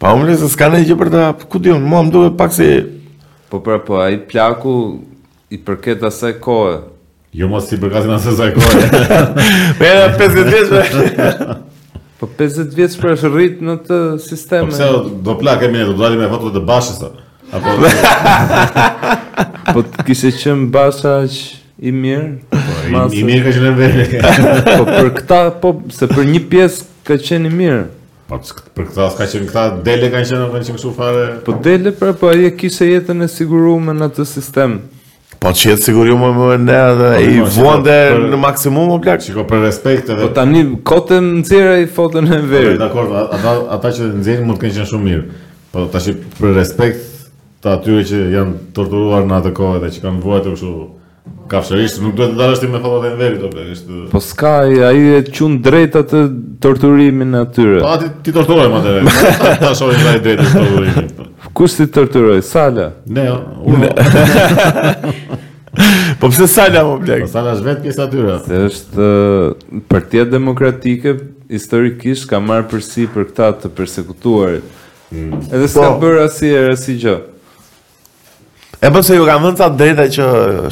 [0.00, 2.32] Pa më blek, se s'ka në gjë për ta, ku di unë, mua më duhe
[2.40, 2.68] pak si...
[3.52, 4.72] Po pra, po, a i plaku
[5.56, 6.78] i përket asaj kohë.
[7.36, 9.16] Jo mos si përkasin asaj kohë.
[9.78, 11.56] Po janë 50 vjeç.
[12.18, 14.72] Po 50 vjetës për është rritë në të sisteme...
[14.72, 17.10] Po përse do plak e mine, do dalim me fotove të bashkë
[17.54, 17.74] Apo...
[19.76, 21.38] po të kishe qëmë bashkë që
[21.88, 22.26] i mirë?
[22.50, 26.88] Po i, i mirë ka qënë e po për këta, po, se për një pjesë
[27.06, 27.78] ka qenë i mirë...
[28.34, 31.24] Po për këta, ka qenë këta, dele ka qenë, ka qenë kështu fare...
[31.46, 34.82] Po dele, pra, po e kishe jetën e sigurume në të sistemë...
[35.38, 37.98] Po që jetë sigur ju më më në dhe po, i po, vuan dhe
[38.34, 41.86] në maksimum më plak Shiko për respekt edhe Po ta një kotën në cire i
[41.98, 45.06] fotën e verë Po dakor, ata, ata që në cire mund të kënë qënë shumë
[45.06, 45.26] mirë
[45.74, 47.04] Po ta që për respekt
[47.64, 50.76] të atyre që janë torturuar në atë kohë dhe që kanë vuat e kështu
[51.48, 54.52] Kafshërisht, nuk duhet të dalësht me fotët e verë të plak Po s'ka,
[54.88, 56.24] a i e qunë drejt atë
[56.64, 61.86] torturimin atyre Po ati ti torturojmë atë e verë Ta shorin drejt torturimin Kush ti
[61.90, 62.42] torturoj?
[62.42, 62.92] Sala.
[63.06, 63.32] Ne.
[66.22, 67.24] po pse Sala më blek?
[67.26, 68.36] Po Sala është vetë pjesa atyra.
[68.46, 69.08] Se është
[69.90, 71.16] partia demokratike
[71.50, 74.70] historikisht ka marrë përsi për këta të persekutuarit.
[75.10, 75.34] Mm.
[75.50, 77.16] Edhe s'ka po, bërë asi e rësi gjë.
[78.78, 80.26] E përse po ju kanë vëndë sa drejta që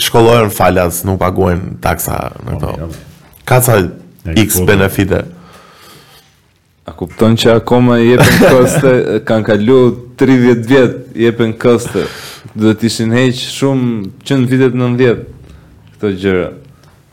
[0.06, 2.92] shkollojnë falas, nuk paguajnë taksa po, në këto.
[3.50, 3.82] Ka sa
[4.46, 5.24] x benefite.
[6.86, 8.90] A kupton që akoma i jepen këste,
[9.26, 9.76] kanë kalu
[10.20, 12.06] 30 vjetë, i jepen këste,
[12.56, 13.88] Do të ishin heqë shumë
[14.24, 16.44] qënë vitet në këto gjëra.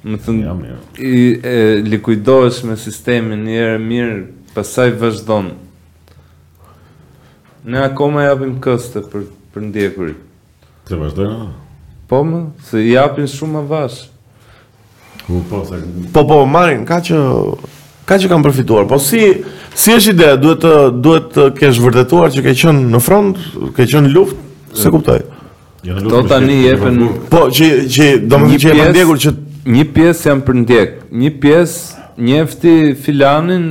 [0.07, 0.53] Më thënë, ja,
[0.99, 1.17] i
[1.51, 1.55] e,
[1.87, 4.15] likuidojsh me sistemi një herë mirë,
[4.55, 5.49] pasaj vazhdon.
[7.67, 10.23] Ne akoma i këste për, për ndjekurit.
[10.87, 11.51] Të vazhdojnë?
[12.11, 12.91] Po më, se i
[13.35, 14.05] shumë avash.
[15.27, 15.27] vazhë.
[15.27, 17.19] Po, po, po, po, po, marin, ka që...
[18.05, 19.21] Ka që kanë përfituar, po si
[19.79, 20.71] si është ideja, duhet të
[21.05, 23.39] duhet të kesh vërtetuar që ke qenë në front,
[23.77, 25.15] ke qenë në luftë, se kuptoj.
[25.87, 26.17] Jo në luftë.
[26.17, 26.99] Do tani jepen.
[27.31, 29.33] Po që që do të thëjë ndjekur që
[29.75, 33.69] një pjesë janë për ndjek, një pjesë njefti filanin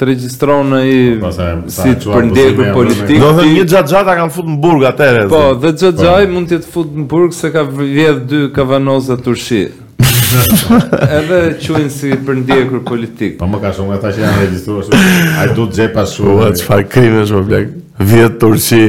[0.00, 1.30] të regjistron ai po,
[1.70, 3.20] si për ndjekur politik.
[3.22, 5.22] Do të një xhaxhata kanë futur në burg atëherë.
[5.30, 6.34] Po, dhe xhaxhai po.
[6.34, 9.68] mund të të futë në burg se ka vjedh dy kavanoza turshi.
[11.20, 13.36] edhe quen si përndje kërë politikë.
[13.40, 15.78] Pa po, më ka shumë nga ta që janë registruar shumë, a i du të
[15.80, 16.32] gjepa shumë.
[16.36, 17.70] Ua, po, që fa krime shumë, blek,
[18.12, 18.84] vjetë Turqi,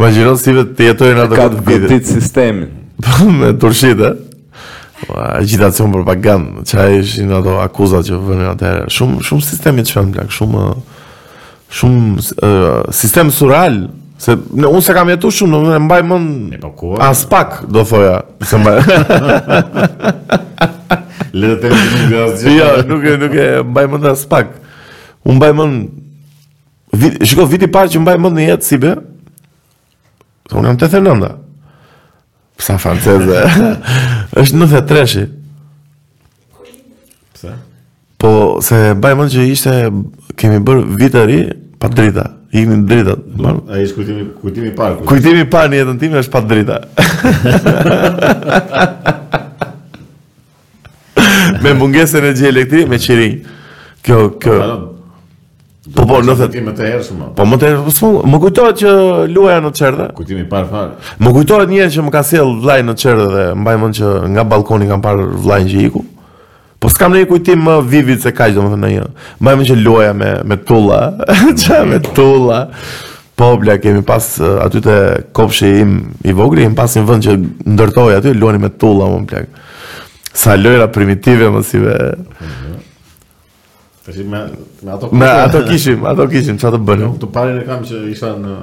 [0.00, 1.90] ma gjironë si vetë të jetojnë atë këtë vidit.
[1.90, 2.70] Ka të sistemin.
[3.06, 4.14] Po, me Turqi, dhe?
[5.20, 10.12] agitacion propagandë, që a ishin ato akuzat që vënë atë Shumë, shumë sistemi që fanë,
[10.14, 10.62] blek, shumë,
[11.82, 12.48] shumë
[12.96, 13.76] sistem sural,
[14.24, 16.54] Se ne unë se kam jetu shumë, do të mbaj mend.
[16.78, 18.78] Po as pak, do thoja, se mbaj.
[21.36, 24.54] Le të them një gaz Jo, nuk e nuk e mbaj mend as pak.
[25.28, 25.82] Unë mbaj mend
[27.02, 28.94] vit, shikoj viti i parë që mbaj mend në jetë si bë.
[30.48, 31.30] Se unë jam 89-a.
[32.60, 33.42] Psa franceze.
[34.40, 35.26] Është 93-shi.
[38.24, 38.32] Po
[38.64, 39.76] se mbaj që ishte
[40.40, 41.42] kemi bër vit të ri
[41.82, 42.30] pa drita.
[42.54, 43.16] I në drita
[43.72, 44.06] A i shë
[44.40, 46.78] kujtimi par Kujtimi par një jetën tim është pa të drita
[51.64, 53.40] Me mungesën e gjë elektri Me qirin
[54.04, 54.58] Kjo, kjo
[55.94, 57.18] Po po, në ti më të hershëm.
[57.36, 58.14] Po më të hershëm.
[58.32, 58.92] Më kujtohet që
[59.28, 60.06] luaja në çerdhe.
[60.16, 60.94] Kujtimi i parë fal.
[61.20, 64.46] Më kujtohet një herë që më ka sjell vllai në çerdhe dhe mbajmën që nga
[64.48, 66.00] balkoni kanë parë vllain që iku.
[66.84, 69.04] Po s'kam në një kujtim më vivid se kaq, domethënë në një.
[69.40, 70.98] Më e më që loja me me tulla,
[71.62, 72.58] çka me tulla.
[73.40, 74.26] Po bla kemi pas
[74.66, 74.96] aty te
[75.34, 75.94] kopshi im
[76.28, 77.38] i vogël, im pas një vend që
[77.72, 79.40] ndërtoi aty luani me tulla më bla.
[80.34, 81.96] Sa lojra primitive më si ve.
[82.50, 82.78] Mhm.
[84.04, 84.44] Tash me
[85.24, 87.16] me ato kishim, ato kishim, ato kishim, të bënim?
[87.24, 88.60] Të parin e kam që isha në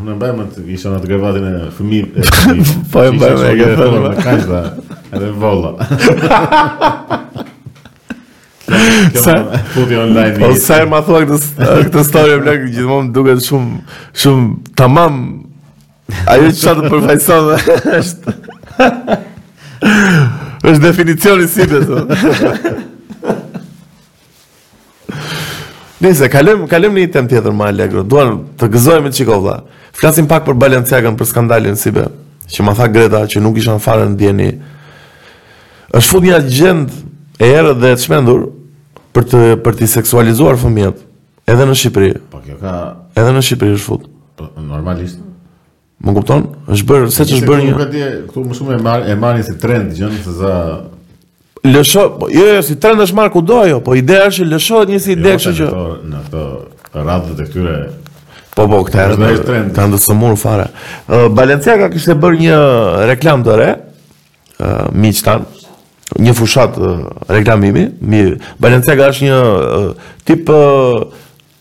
[0.00, 1.98] Në mbaj të isha në të grevatin e fëmi
[2.92, 5.72] Po e mbaj më e grevatin e edhe vola
[9.24, 13.80] sa futi online po sa më thua këtë këtë story më gjithmonë duket shumë
[14.20, 15.18] shumë tamam
[16.34, 18.36] ajo çfarë të përfaqëson është
[19.88, 22.18] është definicioni si të thonë
[26.00, 28.00] Nëse kalojmë në një temë tjetër më alegro.
[28.08, 29.58] Duan të gëzojmë me çikolla.
[29.92, 32.06] Flasim pak për Balenciagën, për skandalin si be,
[32.48, 34.46] që ma tha Greta që nuk isha në fare në djeni.
[35.92, 36.94] është fut një agent
[37.36, 38.46] e erë dhe të shmendur,
[39.16, 41.00] për të për të seksualizuar fëmijët
[41.50, 42.10] edhe në Shqipëri.
[42.30, 42.74] Po kjo ka
[43.18, 44.04] edhe në Shqipëri është fut.
[44.38, 45.20] Po normalisht.
[46.00, 46.46] Më kupton?
[46.72, 47.72] Është bërë se ç'është bërë një.
[47.74, 50.54] Nuk e di, këtu më shumë e marr e marrin si trend gjën se za
[51.60, 55.00] Lësho, po, jo, jo, si trend është marrë kudo jo, po ideja është lëshohet një
[55.04, 57.74] si ide, jo, kështu që në këtë radhë të këtyre
[58.54, 59.70] Po po, këta janë trend.
[59.76, 60.64] Kanë të sëmur fare.
[61.06, 62.56] Uh, Balenciaga kishte bërë një
[63.12, 63.68] reklam të re,
[64.56, 65.44] uh, miqtan,
[66.18, 66.78] një fushat
[67.30, 68.22] reklamimi, mi
[68.58, 69.40] Balenciaga është një
[70.28, 70.48] tip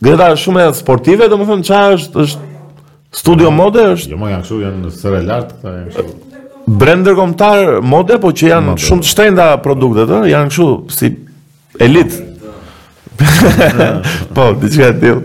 [0.04, 4.14] gjëra shumë e sportive, do më qa është, është studio mode është...
[4.16, 6.16] Jo më janë këshu, janë në sërë lartë, këta janë këshu...
[6.80, 11.10] Brend ndërkombëtar mode, po që janë shumë të shtrenjta produktet, ëh, janë kështu si
[11.86, 12.18] elit.
[14.38, 15.24] po, diçka e tillë.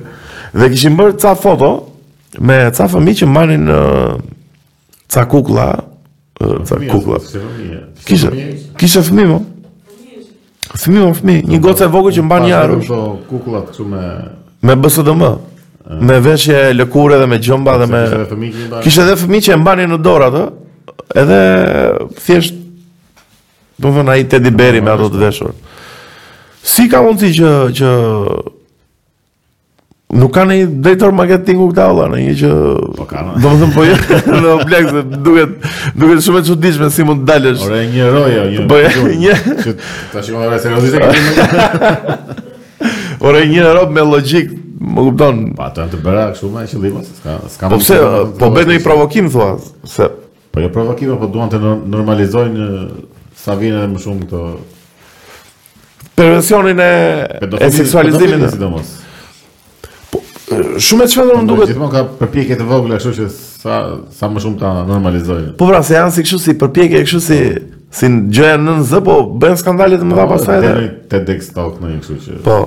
[0.54, 1.70] Dhe kishim bërë ca foto
[2.40, 3.68] me ca fëmijë që marrin
[5.12, 5.68] ca kukulla,
[6.48, 7.18] ta kukla.
[8.06, 8.28] Kisha,
[8.78, 9.38] kisha fëmi, mo.
[9.38, 10.76] Po?
[10.80, 12.80] Fëmi, mo, fëmi, një gocë e vogë që mba një arush.
[12.84, 14.04] Pashtë po, kukla të me...
[14.64, 15.28] Me bësë dhe më.
[15.30, 16.02] Eh.
[16.08, 18.02] Me veshje lëkure dhe me gjomba dhe me...
[18.84, 20.42] Kisha dhe fëmi që mba një në dorë atë,
[21.22, 21.40] edhe
[22.24, 22.60] thjesht,
[23.76, 25.54] do më a i Teddy Berry me ato të veshur.
[26.64, 27.88] Si ka mundësi që, që
[30.14, 32.50] Nuk ka një drejtor marketingu këta olla, në një që...
[33.00, 33.42] Po ka po jo.
[33.42, 33.42] në.
[33.42, 35.54] Do më thëmë po jë, në oblek, se duket,
[35.98, 37.64] duket shumë e qëtishme si mund të dalësh.
[37.66, 39.16] Ore, një rojë, jo, një po, roja.
[39.24, 39.78] Një...
[40.12, 42.18] Ta shikon e rejtë, se
[43.26, 44.54] Ore, një roja me logjik,
[44.94, 45.40] më kupton.
[45.58, 47.34] Pa, po, të të bëra, kështu me e që lima, s'ka...
[47.74, 47.98] Po pëse,
[48.38, 49.50] po i provokim, thua,
[49.96, 50.06] se...
[50.54, 54.44] Po jo provokim, po duan të normalizojnë eh, sa vinë edhe më shumë këto...
[56.14, 56.92] Perversionin e...
[57.80, 58.52] seksualizimin e
[60.82, 61.70] shumë e çfarë më po, duket.
[61.72, 63.74] Gjithmonë ka përpjekje të vogla, kështu që sa
[64.20, 65.52] sa më shumë ta normalizojë.
[65.60, 67.38] Po pra, se janë si kështu si përpjekje, kështu si
[67.94, 70.72] si gjëja nën zë, po bën skandale të mëdha pastaj.
[71.12, 72.40] Te TEDx Talk në një kështu që.
[72.46, 72.58] Po.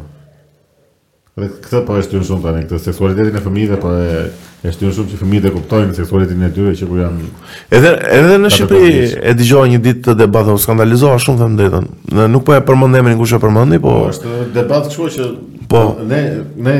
[1.40, 4.10] Dhe këtë po e shtyn shumë tani këtë seksualitetin e fëmijëve, po e
[4.64, 7.26] Është një shumë që fëmijët e kuptojnë seksualitetin e tyre që ku po janë.
[7.76, 7.88] Edhe
[8.18, 11.88] edhe në Shqipëri e dëgjova një ditë të debat, u skandalizova shumë them drejtën.
[12.32, 15.26] Nuk po e përmend emrin kush e përmendi, po-, po është debat kështu që
[15.68, 16.20] po ne
[16.64, 16.76] ne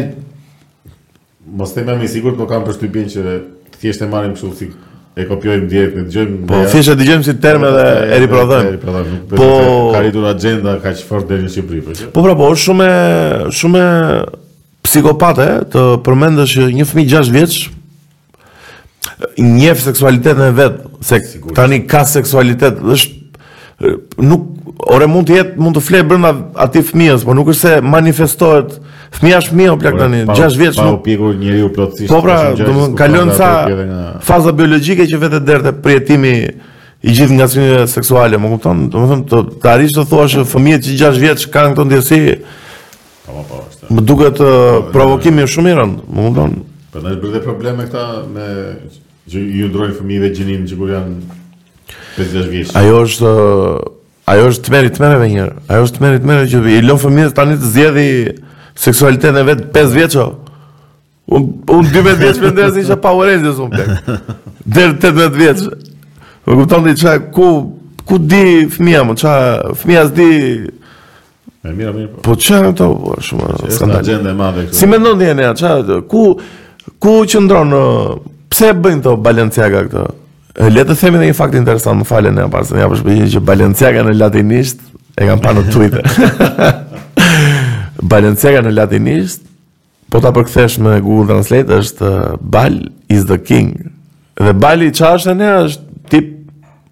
[1.61, 3.35] mos them me i sigurt, por kam përshtypjen që
[3.83, 4.71] thjesht e marrim kështu si
[5.15, 6.41] e kopjojmë diet, ne dëgjojmë.
[6.49, 9.05] Po thjesht e dëgjojmë si term po, edhe e riprodhojmë.
[9.35, 9.51] Po
[9.93, 12.25] ka ritur agjenda kaq fort deri në Shqipëri, po.
[12.25, 12.89] pra, po shumë
[13.61, 13.85] shumë
[14.89, 17.57] psikopate të përmendësh një fëmijë 6 vjeç
[19.41, 21.53] njef seksualitetin e vet, se Sigur.
[21.57, 24.49] tani ka seksualitet, është nuk
[24.95, 26.31] ore mund të jetë, mund të flejë brenda
[26.65, 28.75] atij fëmijës, por nuk është se manifestohet
[29.17, 30.99] fëmija është fëmija plak tani, 6 vjeç nuk.
[30.99, 32.11] Po pikur njeriu plotësisht.
[32.11, 33.51] Po pra, do të kalon sa
[34.25, 36.35] faza biologjike që vetë derte prietimi
[37.05, 38.87] i gjithë nga synjet seksuale, më kupton?
[38.93, 42.23] Do të thonë të arrish të thuash fëmijët që 6 vjeç kanë këto ndjesi,
[43.89, 44.47] më duket uh,
[44.93, 46.57] provokimi është shumë i rënd, më kupton.
[46.93, 48.03] Po ne dhe probleme këta
[48.33, 48.49] me
[49.31, 51.39] që ju ndrojnë fëmijëve gjinin që kur janë
[52.19, 52.75] 50 vjeç.
[52.77, 53.33] Ajo është
[54.35, 55.57] ajo është tmerrit tmerrave një herë.
[55.73, 58.45] Ajo është tmerrit tmerrave që i lën fëmijët tani të zgjedhin
[58.85, 60.19] seksualitetin e vet 5 vjeç.
[61.25, 64.21] Unë un 12 vjeç mendoj pa isha Power Rangers un pak.
[64.65, 65.67] Der 18 vjeç.
[66.45, 67.51] Më kupton ti çka ku
[68.05, 69.35] ku di fëmia më çka
[69.83, 70.31] fëmia s'di
[71.65, 72.11] Mirë, mirë.
[72.25, 73.39] Po çfarë ato bëshëm?
[73.41, 73.95] Po, skandal.
[73.97, 74.77] Është agjenda e madhe këtu.
[74.77, 76.25] Si mendon ti ne, çfarë ku
[77.01, 77.71] ku qëndron
[78.53, 80.03] pse bëjnë këto Balenciaga këto?
[80.75, 84.05] Le të themi edhe një fakt interesant, më falen, ja pas, ja përshpëjë që Balenciaga
[84.07, 84.85] në latinisht
[85.19, 86.69] e kam parë në Twitter.
[88.13, 89.49] Balenciaga në latinisht,
[90.13, 92.13] po ta përkthesh me Google Translate është
[92.45, 92.77] Bal
[93.11, 93.73] is the king.
[94.37, 95.84] Dhe Bali çfarë është ne është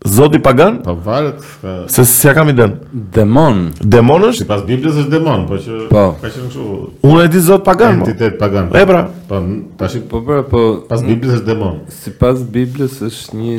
[0.05, 0.81] Zoti pagan?
[0.85, 1.41] Po varet.
[1.63, 1.89] Po.
[1.89, 2.71] se si ja kam i dën?
[2.93, 3.71] Demon.
[3.81, 4.43] Demon është?
[4.43, 6.03] Sipas Biblës është demon, po që po.
[6.19, 6.67] ka qenë kështu.
[7.07, 8.01] Unë e di Zot pagan.
[8.03, 8.07] Po.
[8.09, 8.71] Entitet pagan.
[8.73, 8.85] Pra.
[8.85, 8.93] Po, po.
[8.93, 9.05] pra.
[9.29, 11.81] Po tash po po po pas Biblës është demon.
[12.03, 13.57] Sipas Biblës është një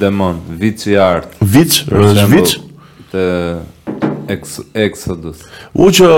[0.00, 1.36] demon, viç i art.
[1.44, 2.56] Viç, është viç
[3.12, 3.28] të
[4.74, 5.44] Exodus.
[5.72, 6.08] U që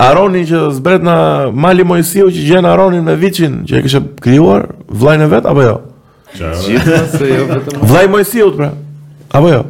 [0.00, 1.16] Aroni që zbret në
[1.52, 5.62] mali Mojësiu që gjen Aronin me viçin që e kishte krijuar vllajën e vet apo
[5.64, 5.74] jo?
[6.36, 8.70] Gjithë më se jo vetëm Vlaj si pra
[9.32, 9.62] Apo jo?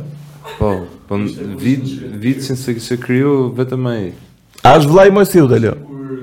[0.58, 0.70] Po,
[1.08, 1.14] po
[1.62, 1.90] vitë
[2.22, 3.28] vit që se kështë
[3.58, 4.02] vetëm ai.
[4.66, 5.68] A është vlaj moj e si ut e Kur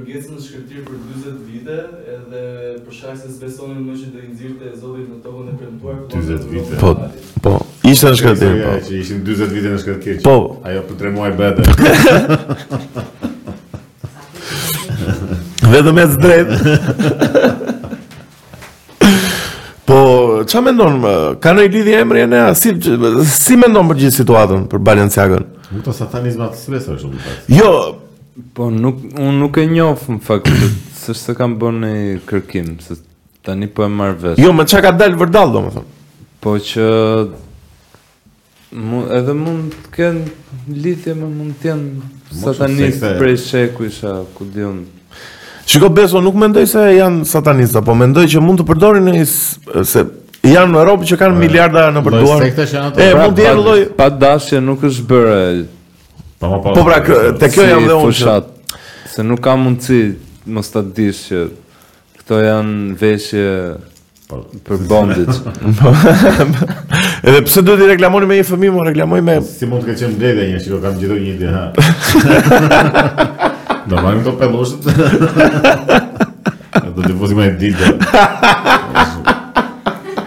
[0.08, 1.06] gjesë në shkërtir për 20
[1.50, 1.78] vite
[2.16, 2.42] Edhe
[2.84, 6.28] për shak se spesonin më që të indzirë të ezodit në tokën e përmëtuar 20
[6.52, 6.90] vite Po,
[7.46, 7.52] po
[7.86, 10.36] Ishtë në shkërtir Po, që ishin 20 vite në shkërtir Po
[10.68, 11.62] Ajo për tre muaj bete
[15.72, 16.54] Vetëm e së drejtë
[19.86, 19.98] Po,
[20.50, 21.10] qa me ndonë,
[21.44, 22.72] ka në i lidhje emri e nea, si,
[23.30, 25.44] si me ndonë për gjithë situatën për Balenciagën?
[25.76, 27.36] Nuk të satanizmat së besë është pasë.
[27.54, 27.68] Jo,
[28.58, 30.50] po, nuk, unë nuk e njofë në fakt,
[31.04, 31.92] së shë kam bërë në
[32.32, 32.98] kërkim, së
[33.46, 34.42] tani po e marrë vesë.
[34.42, 35.96] Jo, me qa ka dalë vërdalë, do më thëmë.
[36.48, 36.90] Po që,
[38.90, 42.12] mu, edhe mund të kënë lidhje me mund të janë
[42.42, 44.95] satanizmë prej shekuisha, ku dionë.
[45.66, 50.04] Shiko Beso nuk mendoj se janë satanista, po mendoj që mund të përdorin se
[50.46, 52.44] janë në Europë që kanë po, miliarda në po, përduar.
[52.44, 53.74] Po sekte që janë ato.
[53.98, 55.40] Pa dashje nuk është bërë.
[56.22, 56.76] Po, po po.
[56.78, 57.00] Po pra
[57.42, 58.54] te kjo jam dhe unë fushat
[59.16, 60.02] se nuk ka mundësi
[60.54, 61.42] mos ta dish që
[62.22, 63.48] këto janë veshje
[64.70, 65.32] për bondit.
[67.26, 70.06] Edhe pse duhet i reklamoni me një fëmijë, më reklamoj me si mund të ketë
[70.06, 73.42] qenë bledhë një, sikur kam gjetur një ide ha.
[73.90, 74.88] Da vajmë të peloshët.
[76.96, 77.92] Do të fuzi më dilë.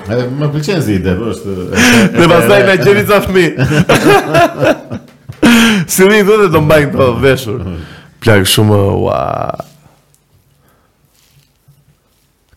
[0.08, 1.54] Edhe më pëlqen si ide, po, është.
[2.14, 3.56] Ne pastaj na gjeni ca fëmijë.
[5.88, 7.62] Si mi do të do të veshur.
[8.20, 9.20] Plak shumë ua.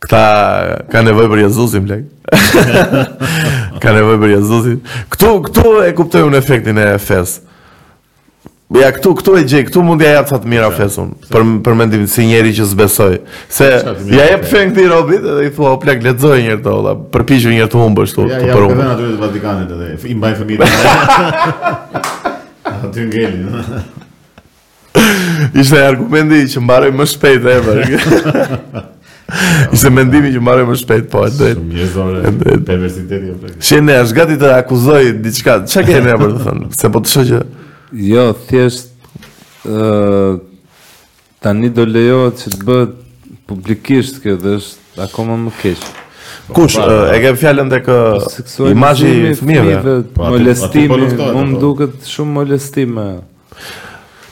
[0.04, 0.24] Këta
[0.92, 2.90] ka nevoj për Jezusin, plak.
[3.84, 4.82] ka nevoj për Jezusin.
[5.14, 7.46] Këtu, këtu e kuptoj unë efektin e fesë.
[8.72, 12.08] Bëja këtu, këtu e gjej, këtu mund ja sa të mira fesun Për, për mendimin
[12.08, 13.18] si njeri që zbesoj
[13.52, 16.94] Se ja jep fen këti robit Dhe i thua, o plak, letëzoj njërë të ola
[17.12, 20.32] Përpishu njërë të humbë shtu Ja, ja, për vena të vetë Vatikanit edhe I mbaj
[20.40, 20.70] fëmirë
[22.72, 23.64] A të ngelli
[25.66, 27.58] Ishte argumenti që mbaroi më shpejt e
[29.76, 32.32] Ishte mendimi që mbaroi më shpejt Po, e të dojnë Shumë jezore,
[32.72, 35.58] perversiteti e për Shene, gati të akuzoj diçka.
[35.74, 37.42] Çka kene për të thënë Se po të shë
[37.92, 38.88] Jo, thjesht
[39.68, 40.40] ë
[41.44, 42.94] tani do lejohet që të bëhet
[43.52, 45.82] publikisht kjo dhe është akoma më keq.
[46.56, 47.90] Kush pa, e ke fjalën tek
[48.72, 49.96] imazhi i fëmijëve?
[50.16, 51.60] Po, molestimi, më po më po.
[51.66, 52.96] duket shumë molestim.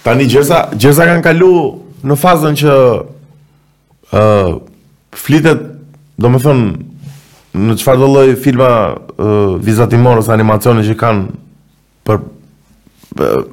[0.07, 1.51] Tani gjëza, gjëza kanë kalu
[2.07, 2.69] në fazën që
[4.09, 4.55] ë uh,
[5.11, 5.67] flitet,
[6.15, 11.39] domethënë në çfarë do lloj filma uh, vizatimor ose animacioni që kanë
[12.07, 12.23] për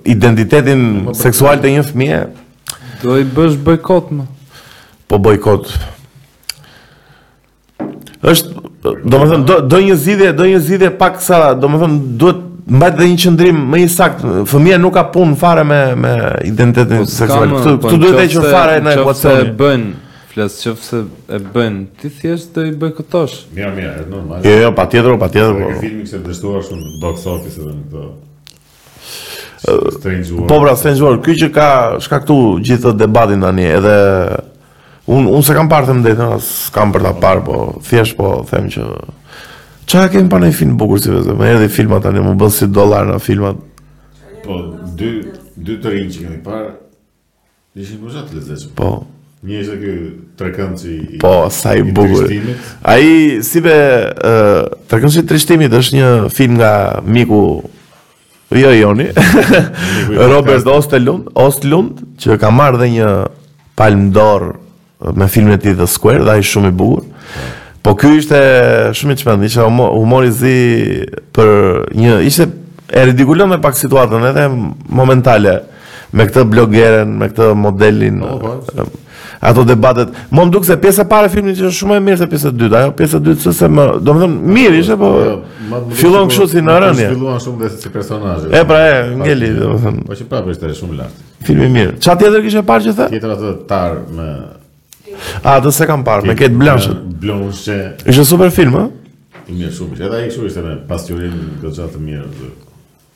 [0.09, 2.21] identitetin seksual të një fëmie.
[3.03, 4.27] Do i bësh bojkot më.
[5.07, 5.71] Po bojkot.
[8.27, 8.63] Është,
[9.05, 13.19] domethënë do do një zgjidhje, do një zgjidhje pak sa, domethënë duhet mbajt dhe një
[13.23, 14.25] qëndrim më i sakt.
[14.51, 16.15] Fëmia nuk ka punë fare me me
[16.49, 17.53] identitetin po seksual.
[17.55, 19.33] Këtu po këtu duhet të që fare në WhatsApp.
[19.33, 19.87] Çfarë bën?
[20.37, 21.03] Flas se
[21.33, 21.81] e bën?
[22.01, 23.39] Ti thjesht do i bojkotosh.
[23.57, 24.45] Mirë, mirë, është normal.
[24.45, 25.59] Jo, jo, patjetër, patjetër.
[25.63, 27.77] Po filmin që dështuar shumë Box Office edhe po.
[27.77, 28.17] në këtë.
[30.49, 31.69] Po pra, Strange World, kjo që ka
[32.05, 33.97] shkaktu gjithë të debatin tani, një, edhe...
[35.17, 36.25] Unë un se kam parë të më dhejtë,
[36.75, 38.87] kam për ta parë, po, thjesht po, them që...
[39.87, 41.37] Qa kemi parë në i film bukur si vetëm.
[41.39, 43.61] me e dhe i filmat të një, më bëllë si dolar në filmat...
[44.45, 44.59] Po,
[44.99, 45.13] dy,
[45.57, 46.73] dy të që kemi parë,
[47.79, 48.75] një shimë të lezeqë.
[48.83, 48.91] Po.
[49.47, 49.95] Një ishe kjo
[50.37, 50.51] të
[50.91, 50.99] i...
[51.23, 52.27] Po, sa i bukur.
[52.91, 53.77] Ai i, si be,
[54.11, 56.73] uh, të i trishtimit është një film nga
[57.07, 57.45] miku
[58.55, 58.95] Jo, jo,
[60.31, 61.91] Robert Ostelund, Ostlund,
[62.23, 63.09] që ka marrë dhe një
[63.77, 64.45] palm door
[65.19, 67.41] me filmin e tij The Square, dhe ai është shumë i bukur.
[67.83, 68.39] Po ky ishte
[68.95, 70.55] shumë i çmendur, isha humori i zi
[71.35, 71.51] për
[71.99, 72.47] një, ishte
[72.87, 74.47] e ridikulon me pak situatën edhe
[74.95, 75.59] momentale
[76.15, 78.23] me këtë blogeren, me këtë modelin.
[78.23, 78.87] Oh,
[79.41, 80.09] ato debatet.
[80.29, 82.51] Mo më duket se pjesa e parë e filmit është shumë e mirë se pjesa
[82.53, 82.79] e dytë.
[82.81, 85.35] Ajo pjesa e dytë se më, domethënë mirë ishte, po jo,
[85.73, 87.09] jo, fillon kështu si në rënje.
[87.13, 88.51] Filluan shumë dhe si personazhe.
[88.55, 90.05] E pra, e ngeli, domethënë.
[90.09, 91.25] Po që prapë është shumë lart.
[91.47, 91.97] Filmi mirë.
[92.03, 93.09] Ça tjetër e parë që the?
[93.17, 94.31] Tjetër atë tar me
[95.49, 96.99] A, të se kam parë, me ketë blanshët.
[97.23, 97.77] Blanshë.
[98.13, 99.31] Ishte super film, ë?
[99.49, 100.01] I mirë shumë.
[100.09, 102.51] Edhe ai ishte me pasqyrim të mirë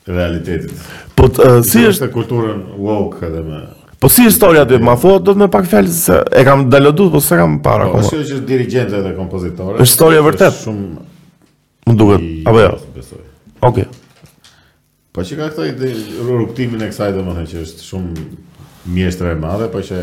[0.05, 0.81] të realitetit.
[1.17, 1.27] Po
[1.65, 3.59] si është kulturën woke edhe me
[4.01, 7.11] Po si historia dhe ma thua, do të me pak fjallë se e kam dalodut,
[7.13, 8.07] po se kam para po, akoma.
[8.09, 9.75] Po, është dirigente dhe kompozitore.
[9.77, 10.55] Është historia vërtet?
[10.57, 11.01] Shumë...
[11.85, 12.71] Më duket, apo jo?
[13.69, 13.85] Okej.
[15.13, 18.23] Po që ka këta i rruptimin e kësaj domethënë më thënë që është shumë
[18.95, 20.01] mjeshtra e madhe, po që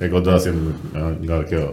[0.00, 0.62] e godasin
[1.28, 1.66] nga kjo...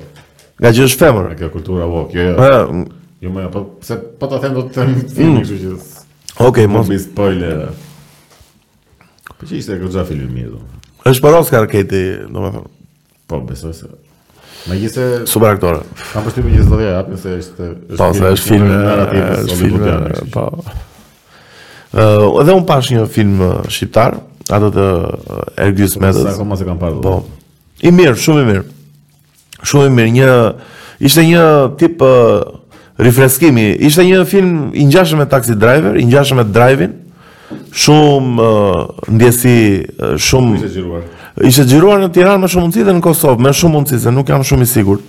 [0.61, 1.29] Nga që është femër?
[1.31, 2.35] Nga kjo kultura, po, kjo jo.
[2.35, 5.15] Jo, po, jo më apo po, se po të them do të temi të mm.
[5.15, 6.43] filmi, që...
[6.49, 6.83] Okej, mos...
[6.83, 7.55] Po mi spojle...
[9.31, 9.79] Po që ishte
[10.11, 10.63] filmi i mirë mjë,
[11.09, 12.71] është për Oscar Keti, do më thonë.
[13.31, 13.89] Po, besoj se...
[14.69, 15.19] Ma gjithë se...
[15.31, 15.81] Super aktore.
[16.11, 17.69] Kam përstipë gjithë dhe dhe apin se është...
[17.97, 18.73] Po, se është film...
[19.39, 19.87] është film...
[20.35, 20.47] Po...
[21.95, 23.41] Edhe unë pash një film
[23.71, 24.19] shqiptar,
[24.51, 24.83] Ato të
[25.63, 26.25] Ergjus Medës.
[26.27, 26.97] Sa koma se kam parë.
[27.03, 27.11] Po.
[27.85, 28.63] I mirë, shumë i mirë.
[29.63, 30.15] Shumë i mirë.
[30.19, 30.33] Një...
[31.09, 31.43] Ishte një
[31.81, 32.03] tip
[33.01, 33.69] rifreskimi.
[33.87, 36.97] Ishte një film i njashme Taxi Driver, i njashme drive Driving
[37.83, 38.47] shumë
[39.15, 39.55] ndjesi
[40.19, 40.57] shumë
[41.47, 41.99] ishte xhiruar.
[42.05, 44.67] në Tiranë me shumë mundësi dhe në Kosovë me shumë mundësi, se nuk jam shumë
[44.67, 45.03] i sigurt.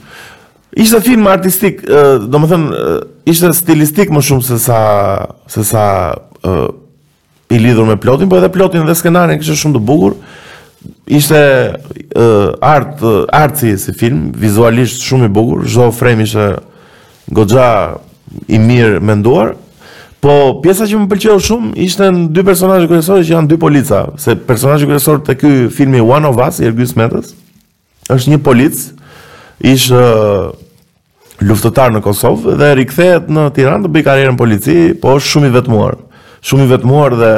[0.73, 2.85] Ishte film artistik, do thënë
[3.29, 4.81] ishte stilistik më shumë se sa
[5.51, 5.85] se sa
[7.53, 10.17] i lidhur me plotin, po edhe plotin dhe skenarin kishte shumë të bukur.
[11.07, 11.41] Ishte
[12.19, 16.49] uh, art si film, vizualisht shumë i bukur, çdo frame ishte
[17.31, 17.99] goxha
[18.49, 19.55] i mirë menduar.
[20.23, 24.05] Po pjesa që më pëlqeu shumë ishte në dy personazhe kryesorë që janë dy polica,
[24.23, 27.33] se personazhi kryesor te ky filmi One of Us i Ergus Metës
[28.07, 28.79] është një polic,
[29.67, 30.53] ish uh,
[31.43, 35.55] luftëtar në Kosovë dhe rikthehet në Tiranë të bëj karrierën polici, po është shumë i
[35.57, 35.99] vetmuar.
[36.47, 37.33] Shumë i vetmuar dhe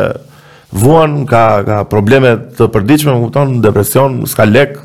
[0.85, 4.77] vuan ka ka probleme të përditshme, më kupton, depresion, s'ka lek.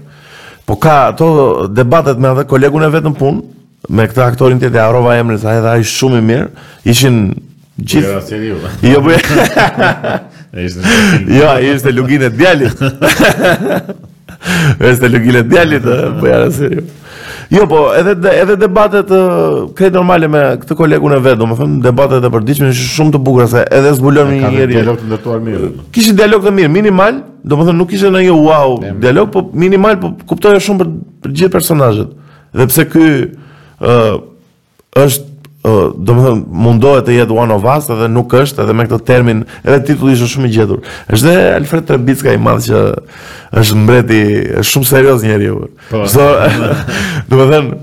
[0.63, 1.31] Po ka ato
[1.67, 3.43] debatet me atë kolegun e vetëm punë,
[3.91, 6.49] me këtë aktorin tjetër, Arova Emrin, sa edhe ai shumë i mirë,
[6.95, 7.21] ishin
[7.79, 8.13] Gjithë.
[8.13, 8.59] Jo, seriu.
[8.83, 9.15] Jo, po.
[11.29, 12.79] Jo, ishte lugin e djalit.
[14.81, 15.85] Është lugin e djalit,
[16.19, 16.85] po ja seriu.
[17.53, 19.13] Jo, po, edhe edhe debatet
[19.77, 23.45] krejt normale me këtë kolegun e vet, domethënë debatet e përditshme janë shumë të bukura
[23.51, 24.71] se edhe zbulon një herë.
[24.73, 25.71] Dialog të ndërtuar mirë.
[25.93, 27.21] Kishin dialog të mirë, minimal,
[27.53, 32.17] domethënë nuk ishte ndonjë wow dialog, po minimal, po kuptoja shumë për, gjithë personazhet.
[32.57, 33.09] Dhe pse ky
[33.85, 34.01] ë
[34.97, 35.28] është
[35.69, 36.31] do të
[36.63, 40.15] mundohet të jetë one of us edhe nuk është edhe me këtë termin edhe titulli
[40.17, 40.81] është shumë i gjetur.
[41.09, 42.81] Është dhe Alfred Trebicka i madh që
[43.63, 44.21] është mbreti
[44.61, 45.67] është shumë serioz njeriu.
[45.91, 46.03] Po.
[46.09, 46.25] Do
[47.35, 47.79] të më thënë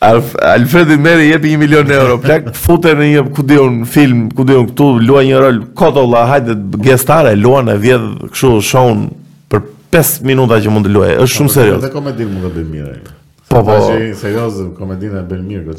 [0.00, 4.46] Alf, Alfredi Meri jepi një milion euro Plak futer në një këtë dion film Këtë
[4.48, 6.54] dion këtu luaj një rol Kod ola hajde
[6.86, 9.02] gestare Luaj në vjedh këshu shon
[9.52, 9.60] Për
[9.92, 12.56] 5 minuta që mund të luaj është shumë po, po, serios Dhe komedin mund të
[12.56, 13.14] bërë mirë
[13.52, 13.78] Po po
[14.24, 15.76] Se jozë e bërë mirë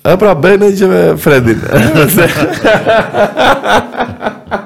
[0.00, 1.60] E pra bëjnë që me Fredin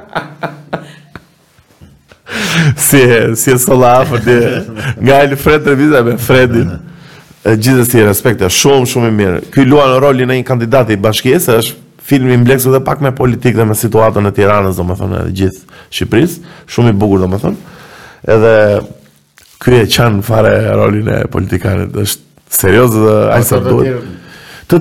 [2.79, 4.21] Si e si e sola afer
[5.03, 6.71] Nga e Fred të revizaj me Fredin
[7.45, 10.91] Gjithës të i respekte Shumë shumë i mirë Ky luan në rolin e një kandidati
[10.95, 11.73] i bashkjes është
[12.05, 15.17] film i mbleksu dhe pak me politikë Dhe me situatën e tiranës Dhe me thënë
[15.25, 16.37] edhe gjithë Shqipërisë,
[16.71, 17.61] Shumë i bugur dhe me thënë
[18.37, 18.55] Edhe
[19.65, 22.21] Ky e qanë fare rolin e politikanit është
[22.55, 24.21] serios dhe ajë sa duhet
[24.71, 24.81] të,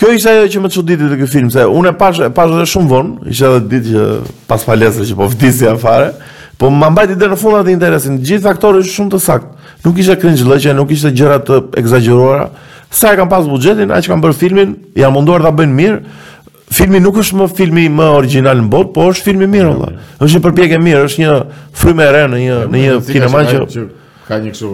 [0.00, 2.88] Kjo ishte ajo që më çuditi te ky film, se unë pash pash edhe shumë
[2.88, 4.06] vonë, ishte edhe ditë që
[4.50, 6.06] pas palestrës që po vdisja fare,
[6.58, 8.16] po më mbajti deri në fund atë interesin.
[8.20, 9.70] Të Gjithë aktorët ishin shumë të saktë.
[9.84, 12.46] Nuk ishte cringe lëqja, nuk ishte gjëra të ekzagjeruara.
[12.90, 16.02] Sa e kanë pas buxhetin, aq kanë bërë filmin, janë munduar ta bëjnë mirë.
[16.70, 19.92] Filmi nuk është më filmi më original në botë, por është filmi mirë valla.
[19.94, 20.10] Mm.
[20.22, 21.36] Është një përpjekje mirë, është një
[21.80, 23.88] frymë e re në një në një kinema që
[24.30, 24.70] ka një kështu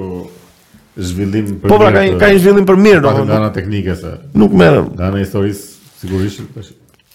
[1.09, 4.13] zhvillim për Po pra ka ka një zhvillim për mirë domethënë nga ana teknike se
[4.43, 6.73] nuk merr nga ana historisë sigurisht tash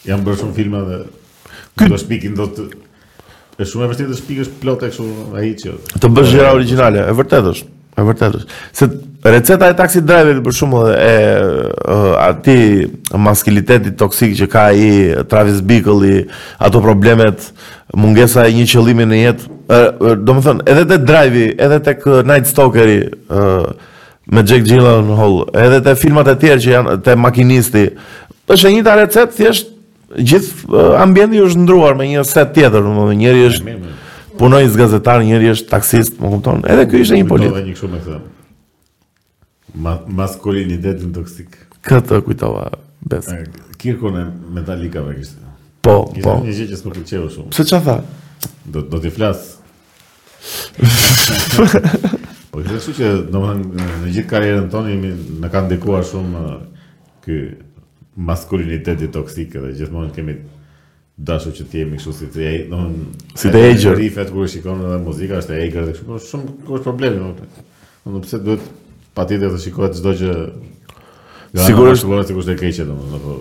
[0.10, 1.00] janë bërë shumë filma dhe
[1.80, 5.76] Ky do shpikin do të është shumë e vërtetë të shpikësh plotë kështu ai që
[6.04, 8.40] të bësh gjëra origjinale e vërtetë është E vërtetë.
[8.76, 8.88] Se
[9.28, 12.56] receta e taxi driverit për shumë e, e aty
[13.20, 14.86] maskulinitetit toksik që ka i
[15.32, 16.22] Travis Bickle i
[16.64, 17.50] ato problemet
[18.00, 19.52] mungesa e një qëllimi në jetë,
[20.24, 22.98] do më thënë, edhe të drive-i, edhe të Night Stalker-i
[24.32, 27.88] me Jack Gyllenhaal, edhe të filmat e tjerë që janë të makinisti,
[28.48, 29.76] është e njëjta të recetë, thjeshtë,
[30.32, 33.68] gjithë ambienti është ndruar me një set tjetër, në më njëri është...
[33.68, 34.00] mirë
[34.42, 36.64] punoj një gazetar, njëri është taksist, më kupton?
[36.72, 37.54] Edhe ky ishte një politik.
[37.54, 39.98] Do të një kështu me këtë.
[40.20, 41.56] Maskulinitetin toksik.
[41.88, 42.66] Këtë kujtova
[43.14, 43.30] bes.
[43.82, 44.26] Kirkonë
[44.58, 45.46] metalika ve kështu.
[45.86, 46.34] Po, Kisa po.
[46.46, 47.52] Një gjë që s'po pëlqeu shumë.
[47.54, 47.98] Pse çfarë tha?
[48.74, 49.44] Do do të flas.
[52.52, 56.40] Po ju që në gjithë karrierën tonë jemi na kanë ndikuar shumë
[57.24, 57.38] ky
[58.28, 60.36] maskulinitet toksik, edhe gjithmonë kemi
[61.26, 62.94] dashu që ti jemi kështu si ti ai don
[63.38, 66.80] si të egër rifet kur shikon edhe muzika është e egër dhe kështu shumë ka
[66.88, 67.66] probleme do të
[68.06, 68.70] thonë pse duhet
[69.18, 70.36] patjetër të shikohet çdo gjë
[71.68, 73.38] sigurisht do të thonë se keqe do po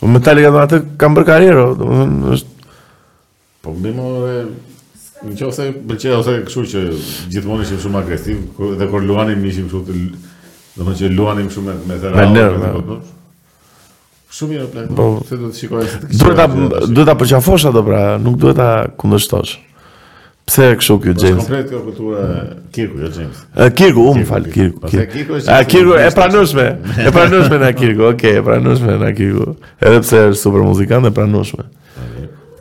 [0.00, 1.92] po më tani kanë atë kanë bërë karrierë do
[2.38, 2.74] është
[3.66, 4.08] po më më
[5.20, 6.84] në çose pëlqej ose kështu që
[7.36, 10.02] gjithmonë ishim shumë agresiv dhe kur luanim ishim kështu
[10.80, 13.02] do të që luanim shumë me me zero
[14.30, 14.86] Shumë mirë plan.
[14.94, 16.10] Po, se do të shikoj se të.
[16.20, 18.68] Duhet ta duhet ta përqafosh ato pra, nuk duhet ta
[19.00, 19.56] kundërshtosh.
[20.46, 21.42] Pse e kështu kjo James?
[21.44, 22.42] Konkret kjo kultura e
[22.74, 23.40] Kirku jo James.
[23.54, 24.80] E Kirku, um fal Kirku.
[24.84, 25.50] Po Kirku është.
[25.50, 26.66] A Kirku e pranueshme?
[27.04, 28.06] E pranueshme na Kirku.
[28.12, 29.56] Okej, e pranueshme na Kirku.
[29.82, 31.66] Edhe pse është super muzikant e pranueshme.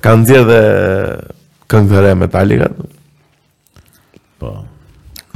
[0.05, 0.59] Ka ndjerë dhe
[1.69, 2.69] këngë dhe re Metallica
[4.41, 4.53] Po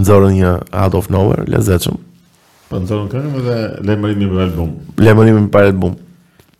[0.01, 1.97] Nëzorën një Out of Nowhere, lezetshëm.
[2.69, 3.57] Po nëzorën këngë dhe
[3.89, 5.99] lemërimi për album Lemërimi për album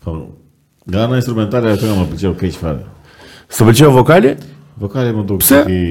[0.04, 0.36] Po.
[0.86, 2.84] Nga ana instrumentale ajo më pëlqeu keq fare.
[3.47, 4.36] Sa pëlqeu vokali?
[4.80, 5.60] Vokali më duk Pse?
[5.72, 5.82] i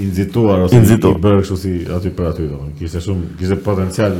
[0.00, 1.12] inzituar ose Inzitu.
[1.14, 2.58] i bërë kështu si aty për aty do.
[2.78, 4.14] Kishte shumë, kishte potencial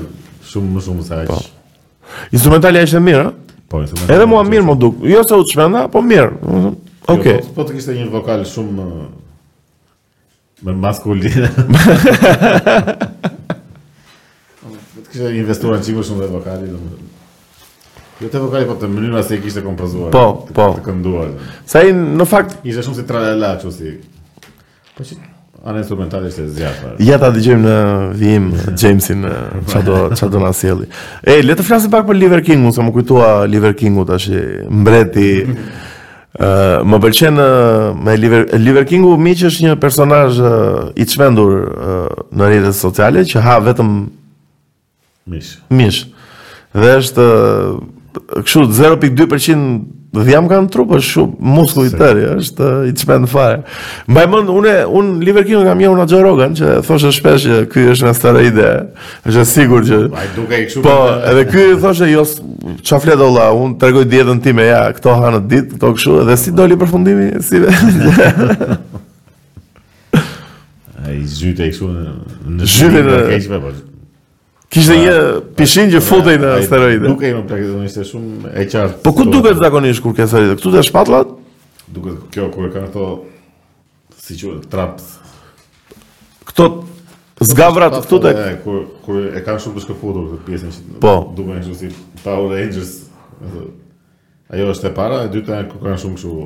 [0.45, 1.27] shumë më shumë se ai.
[1.27, 1.39] Po.
[2.35, 3.35] Instrumentali ajo është mirë, a?
[3.73, 4.17] Po, instrumentali.
[4.17, 5.03] Edhe mua mirë më duk.
[5.11, 6.31] Jo se u çmenda, po mirë.
[6.31, 6.73] Okej.
[6.73, 7.39] Jo, okay.
[7.43, 8.89] Jo, po po kishte një vokal shumë më
[10.61, 11.41] më maskulin.
[14.61, 14.69] Po,
[15.09, 16.67] Kështë e investuar në qikur shumë dhe vokali,
[18.21, 20.11] Jo te vokali po të mënyra se e kishte kompozuar.
[20.13, 20.23] Po,
[20.55, 20.67] po.
[20.77, 21.31] Të kënduar.
[21.69, 23.95] Sa i në fakt ishte shumë si tralala çu si.
[24.97, 25.17] Po si
[25.65, 26.99] anë instrumentale ishte zjarr.
[27.05, 27.85] Ja ta dëgjojmë në
[28.21, 28.51] vim
[28.83, 29.25] Jamesin
[29.65, 30.89] çfarë do çfarë do na sjelli.
[31.25, 34.29] E le të flasim pak për Liver King, unë sa më kujtoa Liver Kingu tash
[34.69, 35.31] mbreti.
[36.41, 41.57] uh, më pëlqen uh, me Liver Liver Kingu miq është një personazh uh, i çmendur
[41.57, 43.97] uh, në rrjetet sociale që ha vetëm
[45.31, 45.57] mish.
[45.73, 46.05] Mish.
[46.77, 47.25] Dhe është
[48.19, 49.81] kështu 0.2%
[50.11, 53.59] dhjam kanë trup është shumë muskull i tërë është i çmend fare.
[54.11, 58.05] Mbaj mend unë un Liverpool kam jona Joe Rogan që thoshte shpesh që ky është
[58.09, 58.71] një steroide.
[59.31, 60.83] Është sigurt që Ai duke i kështu.
[60.89, 60.95] Po,
[61.31, 62.23] edhe ky thoshte jo
[62.81, 66.51] çfarë do valla, un tregoj dietën time ja, këto hanë ditë, këto kështu edhe si
[66.59, 67.57] doli përfundimi si
[71.07, 71.87] Ai zyte kështu
[72.59, 73.69] në zyte në keq po.
[74.71, 75.15] Kishte pra, një
[75.59, 77.09] pishin që futej në asteroide.
[77.11, 78.99] Nuk e kemi praktikisht ishte shumë e qartë.
[79.03, 80.55] Po ku duket zakonisht kur ke asteroide?
[80.61, 81.33] Ktu te shpatullat?
[81.91, 83.09] Duket kjo kur kanë ato
[84.23, 85.03] si quhet trap.
[86.53, 86.69] Kto
[87.51, 91.17] zgavrat këtu tek kur kur e kanë shumë të shkëputur këtë pjesën që po.
[91.35, 91.91] duken ashtu si
[92.23, 92.95] Power Rangers.
[94.51, 96.37] Ajo është e para, e dyta ku kanë shumë kështu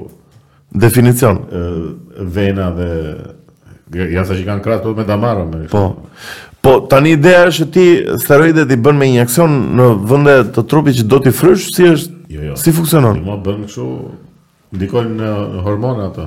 [0.87, 1.45] definicion.
[2.39, 2.91] Vena dhe
[3.95, 5.81] Ja sa që kanë kratë të me damarë Po
[6.64, 7.82] Po tani ideja është ti
[8.22, 12.14] steroidet i bën me injeksion në vende të trupit që do ti frysh, si është?
[12.32, 12.54] Jo, jo.
[12.56, 13.18] Si funksionon?
[13.20, 13.88] Jo, bën kështu
[14.80, 15.32] ndikojnë
[15.66, 16.24] hormona ato.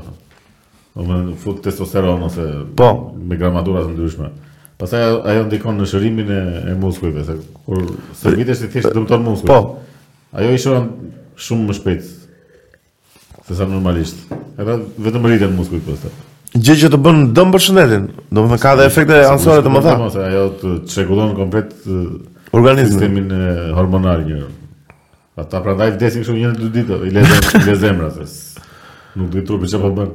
[0.93, 2.45] Do të fut testosteron ose
[2.77, 2.89] po.
[3.17, 4.29] me gramatura të ndryshme.
[4.77, 6.37] Pastaj ajo ndikon në shërimin e,
[6.73, 7.81] e muskujve, se kur
[8.21, 9.49] shërbitesh ti thjesht dëmton muskujt.
[9.49, 10.01] Po.
[10.37, 10.91] Ajo i shon
[11.49, 12.13] shumë më shpejt
[13.49, 14.27] se sa normalisht.
[14.61, 16.13] Edhe vetëm rriten muskujt pastaj
[16.55, 18.05] gjë që të bën dëm për shëndetin.
[18.33, 19.95] Domethënë ka edhe efekte anësore të mëdha.
[19.97, 21.73] Domethënë ajo të çrregullon komplet
[22.55, 23.33] organizmin, sistemin
[23.75, 24.43] hormonal një.
[25.41, 28.45] Ata prandaj vdesin kështu një dy ditë, i lezën le zemra se
[29.17, 30.09] nuk di trupi çfarë po bën.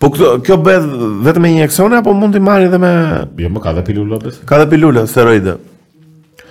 [0.00, 0.84] Po kjo kjo bëhet
[1.26, 2.90] vetëm me injeksione apo mund të marrë edhe me
[3.42, 4.38] Jo, më ka dhe pilula bes.
[4.48, 5.56] Ka dhe pilula steroide.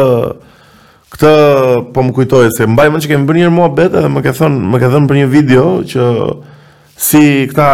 [1.16, 1.32] këtë
[1.96, 4.36] po më kujtohet se mbaj më që kemi bërë një herë muhabet edhe më ke
[4.38, 6.08] thon më ke dhënë për një video që
[7.04, 7.68] si këta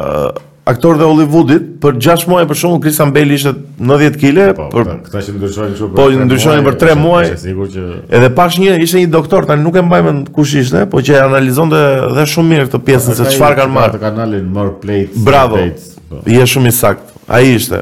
[0.00, 0.42] eh,
[0.74, 3.52] aktorët e Hollywoodit për 6 muaj për shkakun Kristian Bale ishte
[3.84, 7.84] 90 kg po, për këta që ndryshonin kështu po ndryshonin për 3 muaj sigurt që
[8.18, 10.04] edhe pash një ishte një doktor tani nuk e mbaj
[10.36, 11.82] kush ishte po që e analizonte
[12.18, 15.93] dhe shumë mirë këtë pjesën po, se çfarë kanë marrë kanalin More Plates Bravo Plates
[16.10, 16.20] Po.
[16.30, 17.12] Je shumë i sakt.
[17.28, 17.80] Ai ishte.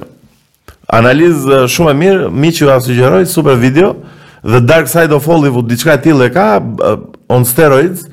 [0.93, 3.95] Analiz shumë e mirë, mi që ju sugjeroj, super video,
[4.43, 6.97] The Dark Side of Hollywood, diçka e tillë ka eh,
[7.31, 8.05] on steroids.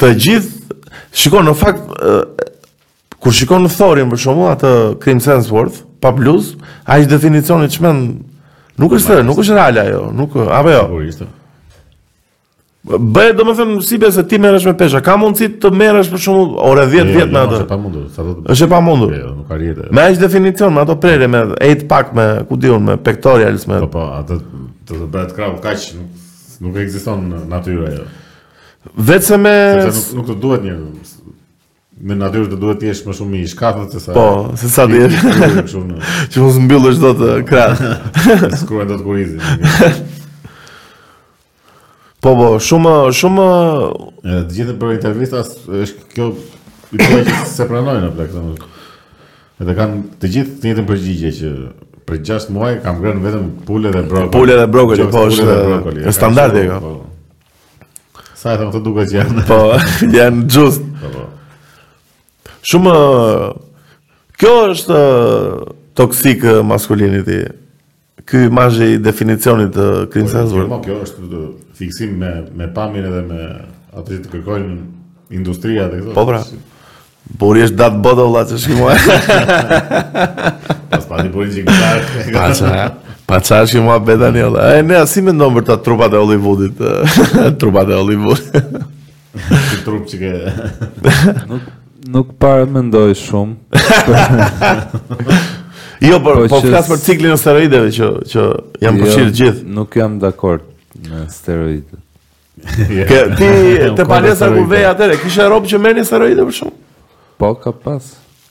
[0.00, 0.80] Të gjithë,
[1.16, 2.46] shikon në fakt eh,
[3.20, 4.70] kur shikon në Thorin për shembull atë
[5.04, 6.54] Crim Sensworth, pa bluz,
[6.86, 7.20] ai që
[7.68, 8.24] çmend
[8.80, 10.80] nuk është nuk është real ajo, nuk apo jo.
[10.88, 11.24] Sigurisht.
[12.88, 16.86] Bëhet domethënë si besa ti merresh me pesha, ka mundsi të merresh për shembull orë
[16.88, 17.58] 10 vjet me atë.
[17.60, 18.06] Është e mundur,
[18.54, 19.12] Është mundur.
[19.18, 19.90] Jo, nuk ka rjetë.
[19.92, 23.82] Me as definicion, me ato prerë me eight pack me ku diun me pectorialis me.
[23.84, 24.40] Po po, atë
[24.88, 26.32] të të bëhet krau kaq nuk
[26.64, 28.08] nuk ekziston në natyrë ajo.
[28.96, 30.76] Vetëm se me Sepse nuk nuk të duhet një
[32.00, 34.16] me natyrë të duhet të jesh më shumë i shkatët se sa.
[34.16, 35.04] Po, se sa ti.
[35.68, 36.00] Shumë.
[36.32, 37.76] Ti mos mbyllësh dot krah.
[38.64, 39.38] Skuaj dot kurizin.
[42.20, 43.44] Po, po, shumë, shumë...
[44.28, 46.26] E, të gjithë për intervistas, është kjo...
[46.90, 49.30] I të që se pranojnë, në plakë, të më...
[49.60, 51.52] E të kanë të gjithë të njëtën përgjigje që...
[52.10, 54.32] Për 6 muaj kam grënë vetëm pulle dhe brokoli.
[54.34, 55.46] Pulle dhe brokoli, po, është...
[56.10, 56.76] Është e ka.
[56.84, 58.20] Po.
[58.40, 59.46] Sa e thëmë të duke që janë...
[59.48, 59.58] Po,
[60.18, 60.84] janë gjusë.
[61.00, 62.94] Po, po, Shumë...
[64.42, 65.00] Kjo është
[66.00, 67.40] toksik maskuliniti.
[68.30, 71.44] Ky mazhi i definicionit të Clint Po, jo, jo, kjo është
[71.80, 73.44] fiksim me, me pamin edhe me
[73.98, 74.74] atë që të kërkojnë
[75.38, 76.16] industria dhe këto.
[76.18, 76.40] Po pra,
[77.40, 78.96] buri është datë bodo, që shkë mua.
[80.92, 82.26] Pas pati buri që këtë arë.
[82.34, 82.74] Pa që,
[83.30, 86.82] pa që arë shkë mua një E, ne, si me nëmër të trupat e Hollywoodit?
[87.62, 88.74] trupat e Hollywoodit.
[89.70, 90.32] Si trup që ke...
[91.48, 91.70] nuk,
[92.12, 93.54] nuk para mendoj ndoj shumë.
[96.10, 98.50] jo, për, po, po, po për ciklin e steroideve që, që
[98.84, 99.70] jam jo, përshirë gjithë.
[99.80, 100.66] Nuk jam dakord
[100.98, 101.92] me steroide.
[103.08, 103.50] Ke ti
[103.98, 106.78] të palesa ku vej atëre, kishe rob që merrni steroidë për shumë?
[107.40, 108.10] Po ka pas.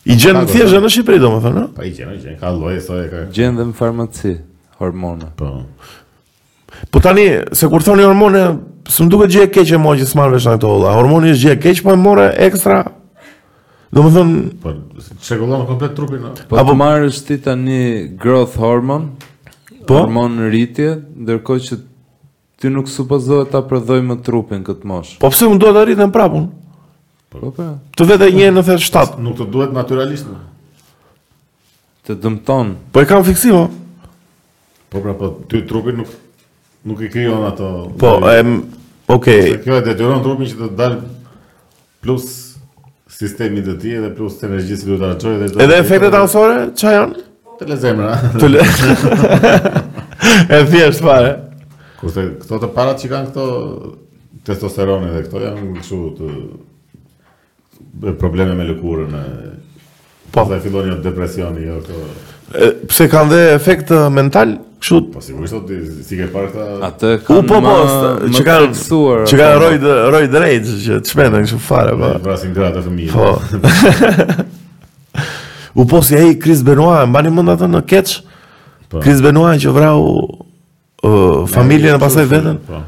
[0.10, 1.72] I gjen në thjeshtë në Shqipëri domethënë, ëh?
[1.76, 3.24] Po i gjen, i gjen, ka lloj thojë ka.
[3.36, 4.32] Gjen në farmaci
[4.80, 5.28] hormone.
[5.38, 5.50] Po.
[6.94, 7.26] Po tani,
[7.58, 8.46] se kur thoni hormone,
[8.90, 10.96] s'm duket gjë e keqe më që s'marr vesh ato holla.
[10.96, 12.80] Hormoni është gjë e keq, po e morë ekstra.
[13.94, 14.74] Domethënë, po
[15.26, 16.26] çegullon komplet trupin.
[16.50, 17.82] Po apo marrës ti tani
[18.24, 19.12] growth hormone?
[19.90, 19.98] Po?
[20.06, 21.80] Hormon rritje, ndërkohë që
[22.60, 25.12] Ti nuk supozohet ta prodhoj më trupin kët mosh.
[25.24, 26.46] Po pse mund duhet të arritën prapun?
[27.32, 27.50] Po po.
[27.56, 27.64] po.
[27.96, 28.64] Të vete një në
[29.24, 30.28] nuk të duhet natyralisht.
[32.08, 32.68] Të dëmton.
[32.92, 33.52] Po e kam fiksim.
[33.54, 33.64] Po.
[34.92, 36.10] po pra po ti trupin nuk
[36.84, 37.66] nuk e krijon ato.
[38.00, 38.64] Po, em,
[39.08, 39.58] okay.
[39.64, 40.98] Kjo e detyron trupin që të dalë
[42.04, 42.26] plus
[43.12, 46.96] sistemi të tij edhe plus energjisë që do ta çojë edhe Edhe efektet ansore, çfarë
[47.00, 47.16] janë?
[47.60, 48.10] Të lezemra.
[48.40, 48.60] Të le.
[48.66, 51.34] Është thjesht fare.
[52.00, 53.46] Kurse këto të parat që kanë këto
[54.48, 56.30] testosteronit dhe këto janë kështu këshu të
[58.22, 59.14] probleme me lëkurën e...
[60.30, 60.42] Po.
[60.46, 61.96] Këta e fillon një depresion jo këto...
[62.90, 64.50] Pse kanë dhe efekt mental?
[64.80, 65.76] Kështu, po si po ti
[66.08, 67.76] si ke parë këta atë kanë U po po,
[68.38, 69.94] që kanë që kanë rroj po.
[70.16, 72.08] rroj drejt që të kështu fare po.
[72.24, 73.10] Pra si ngra ato fëmijë.
[73.12, 73.28] Po.
[75.84, 78.14] U po si ai Chris Benoit, mbani mend atë në catch.
[78.90, 78.96] Po.
[79.04, 80.00] Chris Benoit që vrau
[81.48, 82.60] familjen e pasaj vetën.
[82.68, 82.82] Po.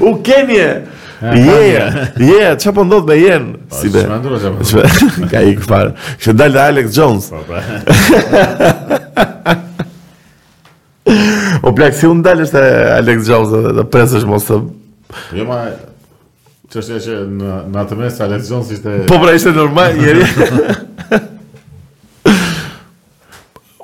[0.00, 0.80] U kenje.
[1.20, 1.80] Je,
[2.24, 3.50] je, çfarë po ndodh me jen?
[3.68, 4.06] Po, si be?
[4.06, 5.80] Po Ka ikur pa.
[6.22, 6.32] Që
[6.64, 7.28] Alex Jones.
[7.28, 7.44] Po,
[11.68, 12.64] o bleq si u ndal është
[12.96, 14.60] Alex Jones edhe të presësh mos të.
[15.36, 15.62] Jo ma
[16.70, 20.22] Të shëshë në në atë mes Alex Jones ishte Po pra ishte normal ieri.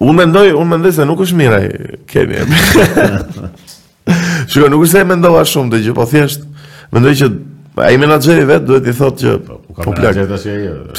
[0.05, 1.61] Unë mendoj, unë mendoj se nuk është mirë
[2.11, 2.43] Kemi
[4.51, 6.43] Shiko, nuk është se e mendova shumë Dhe që po thjesht
[6.93, 7.29] Mendoj që
[7.83, 10.41] A i vet vetë duhet i thotë që Po ka menageri të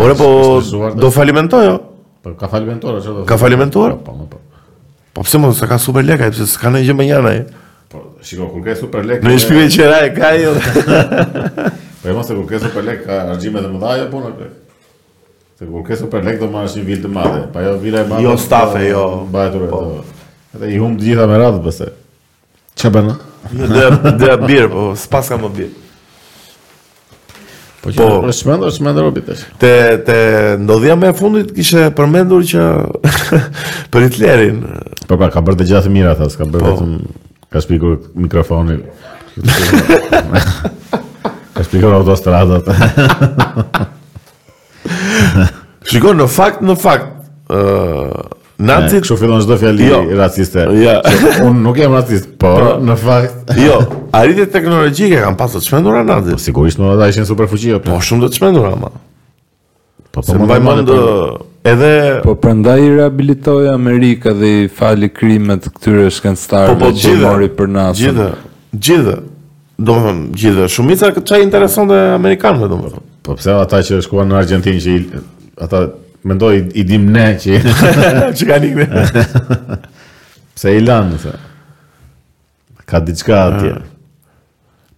[0.00, 0.90] Ore, po, po.
[1.00, 1.74] Do falimentoj,
[2.24, 3.26] Po ka falimentuar çfarë do?
[3.28, 3.94] Ka falimentuar?
[4.06, 4.38] Po, po.
[5.16, 7.38] Po pse mos ka super lekë, pse s'ka ndonjë gjë më njëra ai.
[7.90, 9.24] Po, shikoj kur ka super lekë.
[9.26, 10.52] Në shpivë që e ka jo.
[10.52, 11.78] ai.
[12.00, 14.86] Po e mos e kërkesë për lek ka argjime të mëdha po në kërkë
[15.60, 17.40] Se kërkesë për lek do marrësh një vilë të madhe.
[17.52, 18.22] Pa jo vila e madhe.
[18.24, 19.02] Jo po, stafe, jo.
[19.28, 19.80] Mbajtur po.
[20.56, 21.88] Edhe i humb të gjitha me radhë pse.
[22.80, 23.10] Çe bën?
[23.58, 25.68] Jo dhe dhe bir, po s'pas ka më bir.
[27.82, 29.44] Po që po, shmendur, shmendur o bitesh.
[29.60, 29.72] Te,
[30.08, 30.16] te
[30.64, 32.70] ndodhja me fundit kishe përmendur që
[33.92, 34.64] për Hitlerin.
[35.04, 36.72] Po pa, ka bërë të gjatë mira, thas, ka bërë po.
[36.72, 37.22] vetëm,
[37.52, 38.80] ka shpikur mikrofonin.
[41.60, 42.64] Ka shpikon autostradat.
[45.90, 47.08] Shikon, në fakt, në fakt,
[47.52, 48.30] uh,
[48.62, 49.02] nazit...
[49.02, 50.62] Kështu fillon shdo fjalli jo, raciste.
[50.80, 50.96] Ja.
[51.44, 53.52] unë nuk jam racist, por, pra, në fakt...
[53.60, 53.74] jo,
[54.16, 56.38] arritet teknologjike kam pasë të shmendura nazit.
[56.38, 57.80] Po, sigurisht në da ishin super fuqia.
[57.84, 58.92] Po, shumë të shmendura, ma.
[60.14, 61.00] Po, po, mbaj mund të...
[61.74, 61.90] Edhe...
[62.24, 67.26] Po, prandaj i rehabilitoj Amerika dhe i fali krimet këtyre shkenstarve po, po, që gjithë,
[67.26, 68.06] mori për nasën.
[68.06, 68.30] gjithë,
[68.88, 69.18] gjithë
[69.82, 73.06] do më thëmë, gjithë, shumica që intereson dhe Amerikanëve, do më thëmë.
[73.26, 75.22] Po pse ata që shkuan në Argentinë, që i,
[75.66, 75.84] ata,
[76.28, 77.60] mendoj, i dim ne që
[78.36, 78.88] që ka një
[80.50, 81.38] Pse i lanë, më
[82.90, 83.68] Ka diçka atje.
[83.78, 83.86] Ah.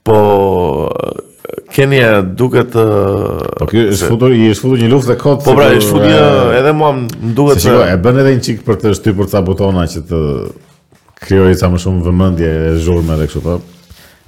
[0.02, 0.16] Po,
[1.72, 5.44] Kenia duket Po ky është futur, i është futur një luftë kot.
[5.44, 8.64] Po pra, është futur po, edhe mua më duket se e bën edhe një çik
[8.66, 10.22] për të shtypur ca butona që të
[11.22, 13.60] krijojë sa më shumë vëmendje e zhurmë edhe kështu po.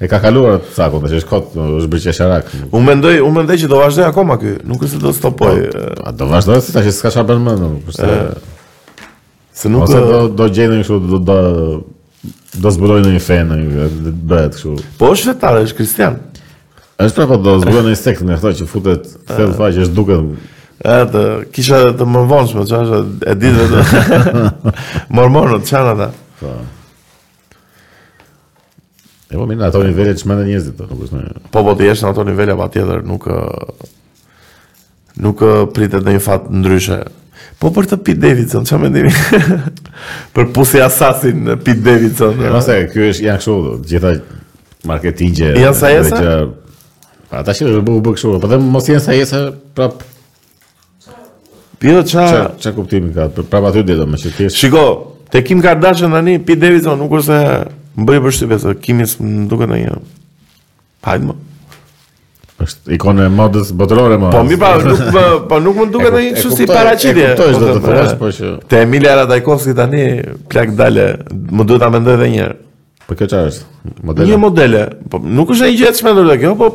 [0.05, 3.15] E ka kaluar të sakon, dhe që është kotë, është bërë që është U mendoj,
[3.25, 5.55] u mendoj që do vazhdoj akoma kë, nuk është se do stopoj.
[5.73, 8.09] Po, a do vazhdoj, si ta që s'ka shabën më, po është
[9.55, 9.73] se...
[9.73, 9.87] nuk...
[9.87, 11.39] Ose do, do gjenë një do, do,
[12.67, 14.75] do zbuloj në një fenë, në një bëhet këshu.
[15.01, 16.21] Po është vetare, është kristian.
[17.07, 20.21] është prapo do zbuloj në një sekt në këto që futet, thell të është duke
[21.57, 24.41] kisha të më vonshme, çfarë është e ditë të
[25.17, 26.13] mormonët, që ata.
[26.43, 26.59] Po.
[29.35, 30.79] Ja, po mirë, në ato nivele që mëndë njëzit.
[30.79, 33.25] Po po, po, po të jesh në ato nivele, pa po, tjetër nuk...
[35.27, 35.43] nuk
[35.75, 36.99] pritet në një fatë ndryshe.
[37.61, 39.13] Po për të Pit Davidson, që më ndimi?
[40.39, 42.39] për pusi asasin në Pit Davidson.
[42.45, 43.59] Ja, mëse, kjo është janë kështu,
[43.91, 44.15] gjitha
[44.93, 45.53] marketingje...
[45.65, 46.23] Janë sa jesë?
[46.23, 47.21] Që...
[47.35, 49.43] Pa, ta shirë, bu, bu, kështu, për dhe mos janë sa jesë,
[49.79, 50.03] prap...
[51.83, 52.29] Pjedo qa...
[52.61, 54.61] Qa, kuptimi ka, prap aty dhe do më që tjesht...
[54.63, 54.85] Shiko,
[55.33, 57.41] te Kim Kardashian dhe një, Pit Davidson, nuk është...
[57.95, 59.95] Më bëri përshtyp e kimis më duke në një
[61.05, 61.35] Pajtë më
[62.65, 66.21] është ikone e modës botërore më Po mi pa nuk më po, nuk duke në
[66.23, 66.69] një qështë i E
[67.35, 70.05] kuptojsh do po, të thërash po, po që Te Emilia Radajkovski tani
[70.51, 72.57] plak dale Më duhet të edhe dhe njerë
[73.09, 73.65] Po kjo çfarë është?
[74.09, 74.25] Modele.
[74.31, 76.67] Një modele po, Nuk është ai një gjithë dhe kjo Po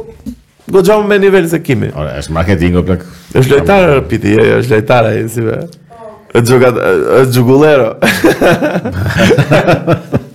[0.70, 0.76] do
[1.08, 3.02] me nivel se kimi Ora, është marketing o plak
[3.34, 7.90] është lejtarë piti është është ai si nësive është gjugullero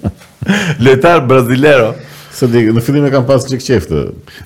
[0.87, 1.95] Lojtar brazilero.
[2.35, 3.99] Se di, në fillim e kam pas çik qeftë.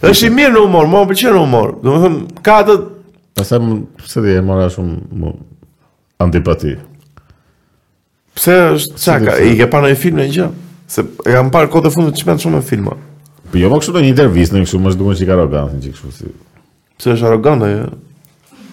[0.04, 1.70] Është i mirë në humor, më pëlqen në humor.
[1.80, 2.74] Domethën ka atë
[3.38, 5.32] pse më pse di, më shumë më
[6.26, 6.74] antipati.
[8.36, 9.38] Pse është çaka?
[9.48, 10.48] I ke parë në film një gjë?
[10.88, 12.98] Se kam parë kohë të fundit çmend shumë në filma.
[13.48, 15.96] Po jo më kështu në një intervistë, në kështu më duhet të sigaro ka çik
[15.96, 16.34] kështu si.
[17.00, 17.88] Pse është arrogant ajo?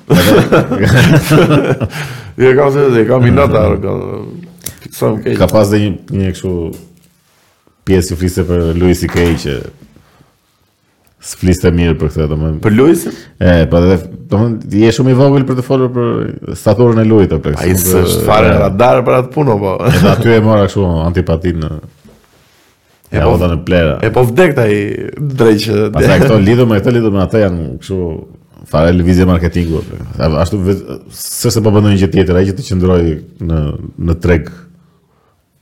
[2.36, 4.44] Jo, kam se, kam minata arrogant.
[5.40, 6.50] Ka pas dhe një një kështu
[7.88, 9.26] pjesë që fliste për Louis C.K.
[9.46, 9.56] që
[11.26, 12.60] s'fliste mirë për këtë, të mëndë.
[12.62, 13.04] Për Louis?
[13.06, 13.96] E, pa po dhe,
[14.30, 17.62] mëndë, ti je shumë i vogël për të folur për staturën e Louis të plekës.
[17.62, 19.74] A i së është fare radar për atë puno, po?
[19.90, 21.72] E da ty e mora këshu antipatit në...
[23.16, 23.96] E ja, po, në plera.
[24.06, 24.82] E po vdek të i
[25.40, 25.88] drejqë...
[25.96, 28.00] Pasa e këto lidhëm me këto lidhëm me atë janë këshu
[28.70, 29.82] fare lëvizje marketingu.
[30.30, 30.60] Ashtu,
[31.26, 33.00] sërse po bëndojnë që tjetër, e që të qëndroj
[33.50, 33.64] në,
[34.10, 34.65] në tregë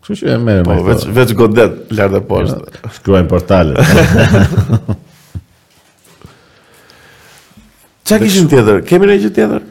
[0.03, 2.87] Kështu që e merrem Po vetë vetë godet lart e poshtë.
[2.97, 4.89] Shkruajmë portalet.
[8.03, 8.81] Çfarë kishim tjetër?
[8.89, 9.63] Kemë ne gjë tjetër?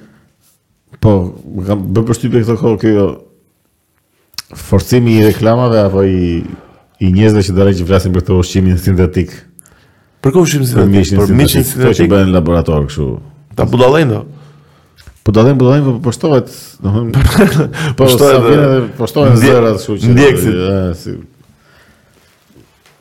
[1.04, 1.12] Po,
[1.58, 3.12] më kam bërë përshtypje këto kohë kjo jo-
[4.56, 6.40] forcimi i reklamave apo i
[7.02, 9.32] i njerëzve që dorë që flasin për këtë ushqim sintetik.
[10.24, 13.08] Për kushtin sintetik, për miçin sintetik, ato që bëhen në laborator kështu.
[13.58, 14.20] Ta budallëndo.
[15.22, 16.48] Po do të po postohet,
[16.82, 17.66] do të thonë.
[17.98, 18.06] Po
[18.98, 20.96] postohet, zëra të po shuqit.
[20.98, 21.12] Si,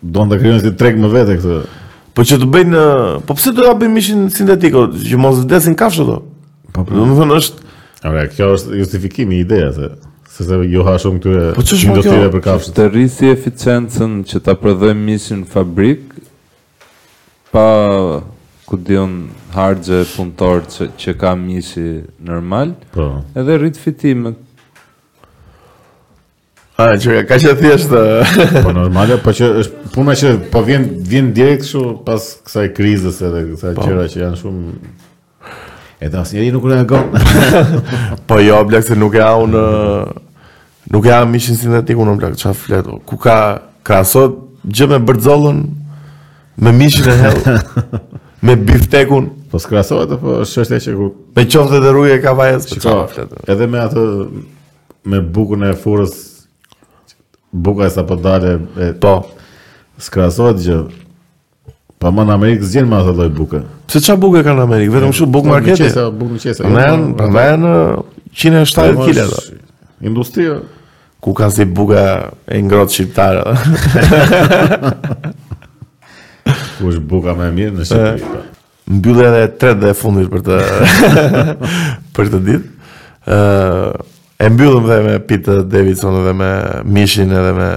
[0.01, 1.59] Do të krijojnë si treg më vete këtë.
[2.17, 2.83] Po çu të bëjnë,
[3.25, 6.15] po pse do ta bëjmë mishin sintetik, që mos vdesin kafshët do?
[6.75, 7.65] Po, po do është,
[8.09, 9.91] ora kjo është justifikimi i se
[10.31, 12.73] se se ju jo ha shumë këtyre industrive po për kafshë.
[12.77, 16.01] Të rrisi eficiencën që ta prodhojmë mishin në fabrik
[17.51, 17.67] pa
[18.71, 19.15] ku dion
[19.51, 21.89] hargje punëtor që, që ka mishi
[22.23, 23.09] normal, po.
[23.35, 24.37] edhe rritë fitimet.
[26.81, 27.89] A, që ka ka që thjeshtë...
[27.91, 28.55] po, eh.
[28.69, 33.19] po normal, po që është puna që po vjen, vjen direkt kështu pas kësaj krizës
[33.27, 33.89] edhe kësaj po.
[33.89, 34.93] qëra që janë shumë...
[36.01, 37.11] E si asë njeri nuk reagon.
[38.29, 39.65] po jo, blek se nuk e au në...
[40.95, 42.87] Nuk e au mishin sintetikun në blek, qa flet.
[43.07, 43.35] Ku ka
[43.87, 45.61] krasot gjë me bërdzollën
[46.63, 47.59] me mishin e helë.
[48.41, 49.29] me biftekun.
[49.51, 51.09] Po skrasohet apo çështja që ku?
[51.35, 52.59] Me qoftë edhe rruje ka vaje.
[52.71, 52.95] Çka?
[52.95, 54.05] Po edhe me atë
[55.11, 56.15] me bukën e furrës
[57.51, 59.13] buka sa po dalë e po
[60.01, 60.79] skrasohet gjë.
[62.01, 63.59] Pa më në Amerikë zgjen më atë lloj buke.
[63.91, 64.93] Pse ç'a buke kanë në Amerikë?
[64.95, 65.83] Vetëm kështu bukë marketi.
[65.83, 66.69] Çesa bukë çesa.
[66.71, 67.57] Ne janë prandaj
[68.31, 69.31] 170 kg.
[70.07, 70.53] Industria
[71.21, 73.43] ku ka si buka e ngrohtë shqiptare.
[76.79, 78.23] Ku është buka më e mirë në Shqipëri?
[78.25, 78.41] Po.
[78.97, 80.61] Mbyllja e tretë dhe e fundit për të
[82.17, 82.69] për të ditë.
[83.27, 83.91] ë
[84.41, 86.47] e mbyllëm dhe me Pete Davidson dhe me
[86.95, 87.67] Mishin edhe me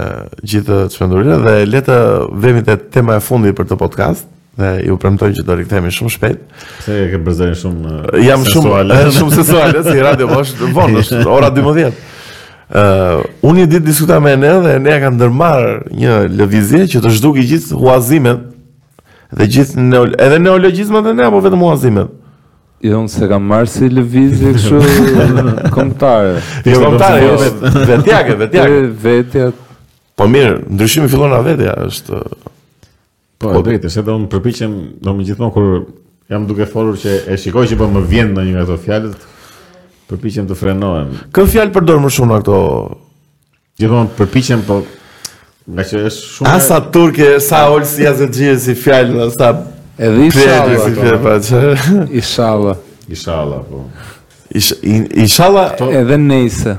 [0.49, 1.97] gjithë të shpëndurinë dhe le të
[2.41, 4.25] vemi te tema e fundit për të podcast
[4.57, 6.39] dhe ju premtoj që do rikthehemi shumë shpejt.
[6.87, 7.93] Se e ke bërë shumë
[8.25, 11.85] jam shumë shumë seksuale si radio bash po, vonë ora 12.
[11.85, 17.03] ë uh, unë një ditë diskuta me Enel dhe Enel ka ndërmarë një lëvizje që
[17.05, 18.49] të zhdukë gjithë huazimet
[19.33, 22.11] dhe gjithë neol edhe neologizmat edhe ne apo vetëm muazimet.
[22.85, 24.79] Jo, unë se kam marrë si lëvizje kështu
[25.75, 26.35] kombëtare.
[26.67, 27.61] Jo, kombëtare, jo vet,
[27.91, 28.79] vetjake, vetjake.
[29.05, 29.45] Vetja.
[30.19, 32.19] Po mirë, ndryshimi fillon nga vetja, është
[33.41, 35.65] Po, po drejtë, se do të përpiqem, do më gjithmonë kur
[36.31, 39.25] jam duke folur që e shikoj që po më vjen ndonjë nga ato fjalët,
[40.09, 41.09] përpiqem të frenohem.
[41.35, 42.59] Kë fjalë përdor më shumë në këto?
[43.81, 44.79] Gjithmonë përpiqem po
[45.65, 46.49] Nga që shumë...
[46.53, 49.47] Asa turke, sa olë si jazë gjirë si fjallë, në sa...
[49.97, 52.75] Edhe i shala, si fjallë, I shala.
[53.07, 53.17] I
[53.71, 53.81] po.
[54.61, 55.63] I shala...
[55.79, 55.87] Po.
[56.01, 56.75] Edhe nejse.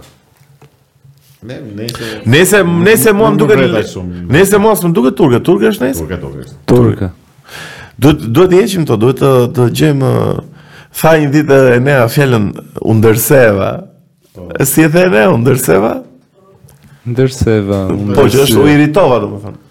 [1.47, 3.61] Ne, nese, nese, nese mua më duket
[4.35, 6.01] nese mua më duket turke, turke është nese.
[6.03, 6.47] Turke, turke.
[6.71, 7.11] Turke.
[8.03, 10.03] Duhet duhet të heqim to, duhet të të gjejm
[11.01, 12.51] tha një uh, ditë e nea fjalën
[12.83, 13.71] underseva.
[14.37, 14.49] Po.
[14.67, 15.95] Si e ne underseva?
[17.07, 17.81] Ndërse va.
[18.19, 19.63] Po që është u irritova domethënë.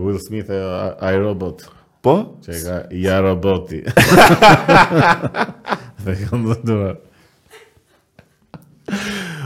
[0.04, 1.58] Will Smith e i robot...
[2.04, 2.14] Po?
[2.44, 3.80] Që e ka, i a roboti...
[6.06, 6.94] Dhe kam dhëtuar...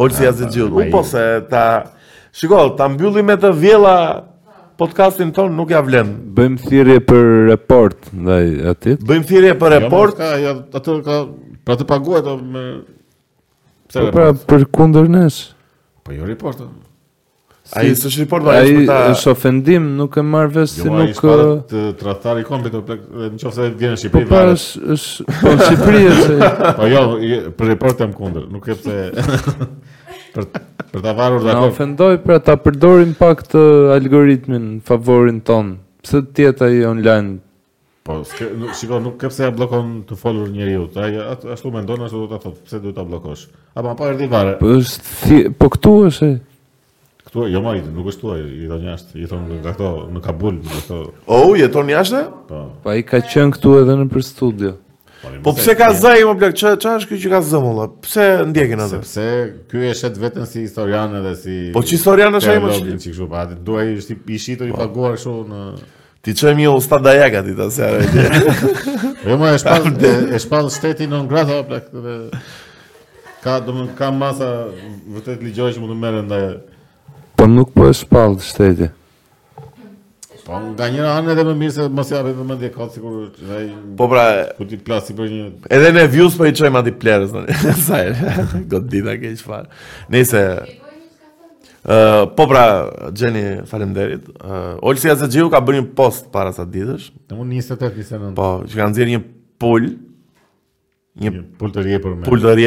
[0.00, 0.72] Olë si jazë gjithë.
[0.72, 1.62] U po se ta...
[2.36, 3.94] Shiko, ta mbylli me të vjela
[4.80, 6.12] podcastin ton nuk ja vlen.
[6.36, 9.02] Bëjmë thirrje për report ndaj atit.
[9.04, 10.20] Bëjmë thirrje për jo, report.
[10.20, 11.18] Ja, ka, ja, atë ka
[11.66, 12.62] pra të paguhet me
[13.90, 14.06] pse?
[14.06, 15.42] Po pra, për kundër nesh.
[16.06, 16.62] Po jo report.
[17.70, 21.32] Ai është si por vaje Ai është ofendim, nuk e marr vesh si nuk Jo,
[21.32, 24.24] ai të tradhtar i kombit në nëse vjen në po Shqipëri.
[24.24, 24.64] Po pas
[24.96, 26.48] është po në Shqipëri është.
[26.80, 27.02] Po jo,
[27.60, 28.96] për report kundër, nuk e pse
[30.34, 31.52] për për ta varur dakord.
[31.52, 33.62] Na ofendoi për ta përdorim pak të
[34.00, 35.76] algoritmin në favorin ton.
[36.02, 37.38] Pse ti et ai online?
[38.02, 40.88] Po, s'ke, nuk, shiko, ke pse ja bllokon të folur njeriu.
[40.98, 41.12] Ai
[41.52, 43.46] ashtu mendon ashtu do ta thotë, pse duhet ta bllokosh?
[43.78, 44.56] Apo pa erdhi vare.
[44.58, 44.74] Po,
[45.60, 46.32] po këtu është.
[47.30, 50.20] Ktu jo më ide, nuk është tuaj, i thon jashtë, i nga ah, këto në
[50.24, 50.96] Kabul, do të
[51.30, 52.22] oh, jeton jashtë?
[52.48, 52.58] Po.
[52.82, 54.72] Po pa i ka qen këtu edhe në për studio.
[55.22, 56.56] po, po pse ka zë më blaq?
[56.58, 57.84] Ç'a ç'a është kjo që ka zë më lla?
[58.06, 58.98] Pse ndjekin atë?
[59.06, 59.26] Sepse
[59.70, 62.96] ky është vetëm si historian edhe si Po ç'i historian është ai më shumë?
[63.04, 64.80] Si kështu pa, duaj ishti i shitur i po.
[64.82, 65.60] paguar kështu në
[66.26, 68.02] Ti çojmë mi ul stad dajaka ti tas era.
[69.24, 71.80] Jo më është pas e spall shteti në ngrahë apo
[73.40, 74.50] ka domun ka masa
[75.08, 76.42] vërtet ligjore që mund të merren ndaj
[77.40, 78.86] Po nuk po e shpallë të shtetje.
[80.44, 82.96] Po nga njëra anë edhe më mirë se mos ja apet me më ndje kodë
[82.98, 83.54] sigur...
[83.96, 84.24] Po pra...
[84.58, 85.46] Po ti plasi për një...
[85.72, 88.44] Edhe në views po i qojmë anë plerës, në një sajrë.
[88.74, 89.72] Godë dita ke i shpalë.
[90.12, 90.42] Nise...
[92.42, 92.64] Po pra,
[93.16, 94.26] Gjeni, faleminderit.
[94.28, 94.76] derit.
[94.84, 97.08] Olsi si ka bërë një post para sa ditësh.
[97.30, 98.92] Në mund njësë të po, të të të të të
[101.56, 102.62] të të të të të të të të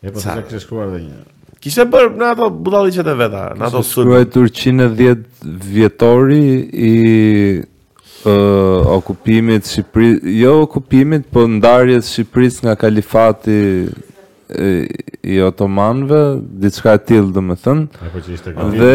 [0.05, 1.23] E po se kështë shkruar dhe një.
[1.65, 4.11] Kishte bërë në ato budalliqet e veta, në ato sulm.
[4.13, 5.25] Shkruajtur 110
[5.71, 6.43] vjetori
[6.91, 6.93] i
[8.97, 10.09] okupimit Shqipëri,
[10.43, 13.59] jo okupimit, po ndarjes së Shqipërisë nga kalifati
[15.37, 16.19] i otomanve
[16.63, 18.95] diçka e tillë dhe me që Dhe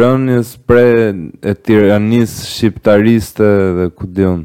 [0.00, 4.42] rënies pre e tiranisë shqiptariste dhe ku diun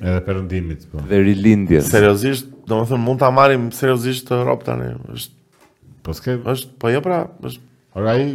[0.00, 1.02] edhe perëndimit po.
[1.08, 1.90] Dhe rilindjes.
[1.92, 7.02] Seriozisht, domethënë mund ta marrim seriozisht të rob tani, është po ske, është po jo
[7.04, 7.70] pra, është
[8.00, 8.26] ora ai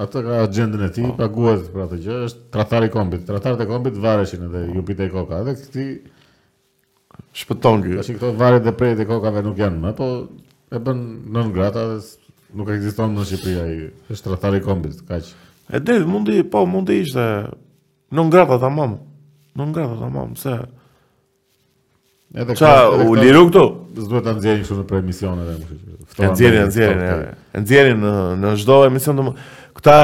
[0.00, 1.16] ata ka agjendën e tij, po.
[1.20, 5.10] paguhet për atë gjë, është tradhtar i kombit, tradhtar i kombit varreshin edhe ju pite
[5.12, 5.86] koka, edhe ti
[7.44, 7.96] shpëton ky.
[8.00, 10.08] Tash këto varet dhe e kokave nuk janë më, po
[10.72, 11.02] e bën
[11.34, 12.00] nën grata dhe
[12.56, 13.74] nuk ekziston në Shqipëri ai,
[14.14, 15.28] është tradhtar i kombit, kaq.
[15.76, 17.20] Edhe mundi, po mundi ishte
[18.14, 18.96] nën grata tamam.
[19.56, 20.52] Nën grata tamam, se
[22.34, 22.72] Edhe Qa,
[23.10, 23.62] u liru këtu?
[23.96, 28.12] Së duhet të nëzjerin kështu në emisione dhe më nëzjerin, nëzjerin, nëzjerin, nëzjerin në,
[28.42, 29.34] në gjdo emision të më...
[29.78, 29.94] Këta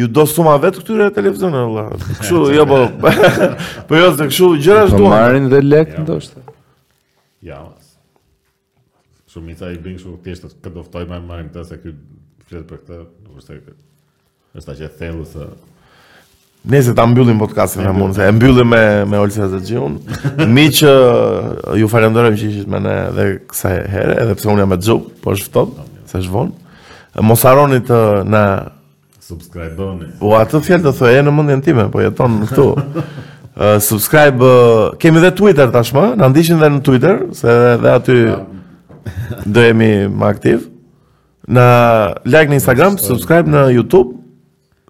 [0.00, 1.84] ju do suma vetë këtyre televizion e vla
[2.22, 2.78] Këshu, jo po...
[3.90, 6.04] Po jo, se këshu gjëra është po duhet marrin dhe lekë ja.
[6.06, 6.44] ndoshtë
[7.50, 7.92] Ja, mas
[9.30, 11.98] Shumica i bingë shumë tjeshtë Këtë doftoj me marrin të se këtë
[12.48, 13.78] Fletë për këtë Nuk është këtë
[14.56, 15.50] Nështë ta që e thellu se
[16.60, 19.94] Nëse ta mbyllim podcastin me mund se e mbyllim me me Olsa Zexhiun.
[20.56, 24.70] Miq, uh, ju falenderoj që ishit me ne edhe kësaj herë, edhe pse unë jam
[24.74, 25.72] me xhup, po është ftop,
[26.10, 26.76] se është vonë.
[27.30, 28.42] Mos harroni të na
[29.24, 30.10] subscribeoni.
[30.20, 32.68] Po ato fjalë do thojë në mendjen time, po jeton këtu.
[32.76, 38.20] Uh, subscribe, uh, kemi dhe Twitter tashmë, na ndiqni edhe në Twitter, se edhe aty
[39.48, 40.68] do jemi më aktiv.
[41.50, 41.66] Na
[42.28, 44.19] like në Instagram, subscribe në YouTube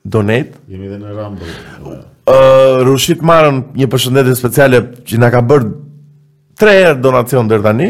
[0.09, 0.51] Donate.
[0.69, 1.47] Jemi dhe në Rambo.
[1.85, 5.71] Uh, Rushit marën një përshëndetit speciale që nga ka bërë
[6.61, 7.89] tre herë donacion dërë tani.